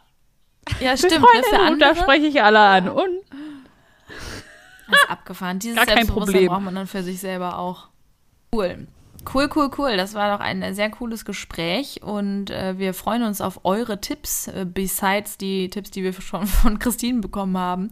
[0.81, 2.89] Ja, Für stimmt, ne, für Freundinnen, und da spreche ich alle an.
[2.89, 3.09] Und
[4.93, 5.59] ist abgefahren.
[5.59, 6.49] Dieses Gar kein Selbstbewusstsein Problem.
[6.49, 7.89] braucht man dann für sich selber auch.
[8.55, 8.87] Cool.
[9.33, 9.97] Cool, cool, cool.
[9.97, 14.49] Das war doch ein sehr cooles Gespräch und äh, wir freuen uns auf eure Tipps,
[14.49, 17.91] äh, besides die Tipps, die wir schon von Christine bekommen haben.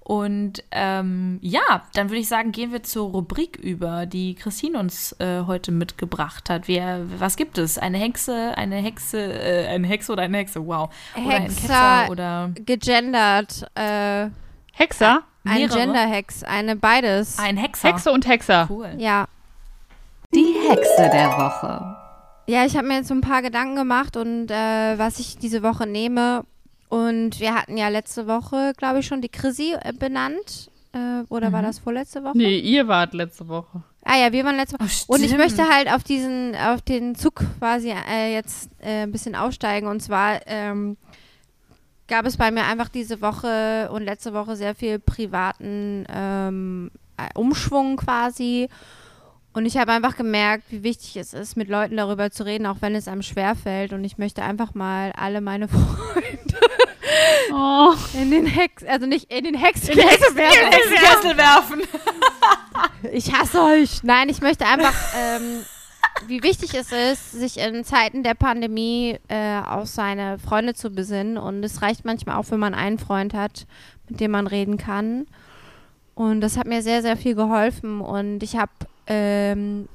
[0.00, 5.14] Und ähm, ja, dann würde ich sagen, gehen wir zur Rubrik über, die Christine uns
[5.20, 6.66] äh, heute mitgebracht hat.
[6.66, 7.78] Wer, was gibt es?
[7.78, 10.66] Eine Hexe, eine Hexe, äh, eine Hexe oder eine Hexe?
[10.66, 10.92] Wow.
[11.14, 11.60] Oder ein Hexer.
[11.60, 13.70] Ketzer oder Gegendert.
[13.76, 14.30] Äh,
[14.72, 15.22] Hexer?
[15.44, 15.68] ein?
[15.68, 16.44] Gender-Hex.
[16.44, 17.38] Eine beides.
[17.38, 17.88] ein Hexer.
[17.88, 18.66] Hexe und Hexer.
[18.68, 18.94] Cool.
[18.98, 19.28] Ja.
[20.34, 21.96] Die Hexe der Woche.
[22.46, 25.62] Ja, ich habe mir jetzt so ein paar Gedanken gemacht und äh, was ich diese
[25.62, 26.44] Woche nehme.
[26.88, 30.70] Und wir hatten ja letzte Woche, glaube ich, schon die Chrissy äh, benannt.
[30.92, 32.36] Äh, oder war das vorletzte Woche?
[32.36, 33.82] Nee, ihr wart letzte Woche.
[34.04, 34.90] Ah ja, wir waren letzte Woche.
[35.08, 39.12] Oh, und ich möchte halt auf diesen, auf den Zug quasi äh, jetzt äh, ein
[39.12, 39.86] bisschen aussteigen.
[39.86, 40.96] Und zwar ähm,
[42.08, 47.38] gab es bei mir einfach diese Woche und letzte Woche sehr viel privaten ähm, äh,
[47.38, 48.68] Umschwung quasi.
[49.54, 52.78] Und ich habe einfach gemerkt, wie wichtig es ist, mit Leuten darüber zu reden, auch
[52.80, 53.92] wenn es einem schwerfällt.
[53.92, 56.56] Und ich möchte einfach mal alle meine Freunde
[57.52, 57.92] Oh.
[58.14, 59.96] in den Hex, also nicht in den Hex, Kessel
[61.36, 61.82] werfen.
[63.12, 64.02] Ich hasse euch.
[64.04, 65.60] Nein, ich möchte einfach, ähm,
[66.28, 71.36] wie wichtig es ist, sich in Zeiten der Pandemie äh, auf seine Freunde zu besinnen.
[71.36, 73.66] Und es reicht manchmal auch, wenn man einen Freund hat,
[74.08, 75.26] mit dem man reden kann.
[76.14, 78.00] Und das hat mir sehr, sehr viel geholfen.
[78.00, 78.70] Und ich habe
[79.06, 79.88] ähm,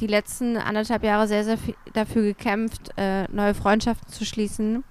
[0.00, 4.84] die letzten anderthalb Jahre sehr, sehr viel dafür gekämpft, äh, neue Freundschaften zu schließen.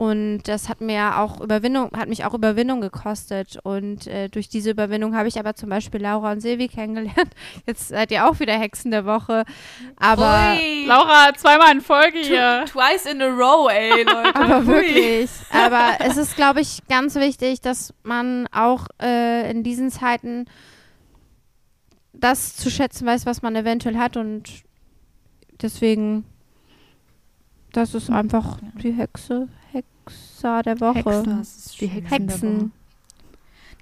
[0.00, 3.58] Und das hat mir auch Überwindung, hat mich auch Überwindung gekostet.
[3.64, 7.34] Und äh, durch diese Überwindung habe ich aber zum Beispiel Laura und Silvi kennengelernt.
[7.66, 9.44] Jetzt seid ihr auch wieder Hexen der Woche.
[9.98, 10.86] Aber, Ui.
[10.86, 12.64] Laura, zweimal in Folge hier.
[12.66, 14.36] Twice in a row, ey, Leute.
[14.36, 15.28] aber wirklich.
[15.50, 20.46] Aber es ist, glaube ich, ganz wichtig, dass man auch äh, in diesen Zeiten
[22.12, 24.16] das zu schätzen weiß, was man eventuell hat.
[24.16, 24.50] Und
[25.62, 26.24] deswegen,
[27.72, 30.98] das ist einfach die Hexe, Hexer der Woche.
[31.04, 31.38] Hexen.
[31.38, 31.86] Das ist Die.
[31.86, 32.10] Hexen.
[32.28, 32.72] Hexen.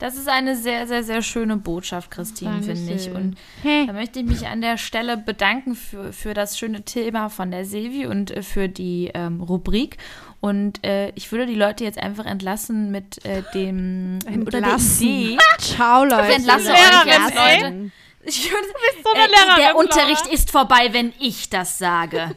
[0.00, 3.10] Das ist eine sehr, sehr, sehr schöne Botschaft, Christine, finde ich.
[3.10, 3.84] Und Hey.
[3.84, 7.64] da möchte ich mich an der Stelle bedanken für, für das schöne Thema von der
[7.64, 9.96] Silvi und äh, für die ähm, Rubrik.
[10.40, 15.02] Und äh, ich würde die Leute jetzt einfach entlassen mit äh, dem oder der Entlassen.
[15.08, 15.38] Idee.
[15.58, 16.28] Ciao, Leute.
[16.28, 17.92] Ich entlasse euch jetzt, Entlassen.
[18.22, 18.66] Ich würde,
[19.02, 20.34] so eine äh, Lehrerin, der Unterricht Laura.
[20.34, 22.34] ist vorbei, wenn ich das sage.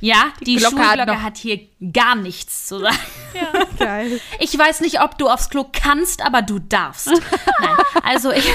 [0.00, 1.60] Ja, die, Glocke hat Schulglocke noch- hat hier
[1.92, 2.96] gar nichts zu sagen.
[3.78, 4.20] Geil.
[4.38, 7.08] Ich weiß nicht, ob du aufs Klo kannst, aber du darfst.
[7.08, 8.48] Nein, also ich.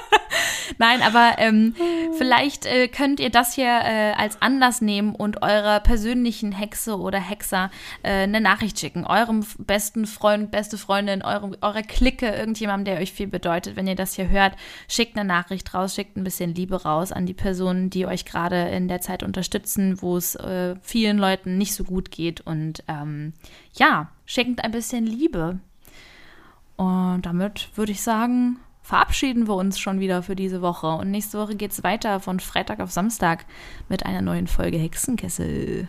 [0.78, 1.74] Nein, aber ähm,
[2.18, 7.18] vielleicht äh, könnt ihr das hier äh, als Anlass nehmen und eurer persönlichen Hexe oder
[7.18, 7.70] Hexer
[8.02, 9.06] äh, eine Nachricht schicken.
[9.06, 13.76] Eurem besten Freund, beste Freundin, eurem, eurer Clique, irgendjemandem, der euch viel bedeutet.
[13.76, 14.54] Wenn ihr das hier hört,
[14.88, 18.68] schickt eine Nachricht raus, schickt ein bisschen Liebe raus an die Personen, die euch gerade
[18.68, 22.40] in der Zeit unterstützen, wo es äh, vielen Leuten nicht so gut geht.
[22.42, 23.32] Und ähm,
[23.74, 25.58] ja, schenkt ein bisschen Liebe.
[26.76, 30.86] Und damit würde ich sagen, verabschieden wir uns schon wieder für diese Woche.
[30.86, 33.44] Und nächste Woche geht es weiter von Freitag auf Samstag
[33.88, 35.88] mit einer neuen Folge Hexenkessel.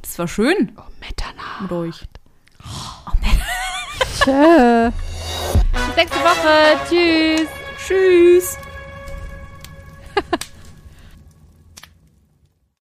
[0.00, 1.60] Das war schön Oh, Mitternacht.
[1.60, 2.08] mit euch.
[4.24, 4.90] Tschö.
[4.90, 6.78] Bis nächste Woche.
[6.88, 7.48] Tschüss.
[7.86, 8.58] Tschüss.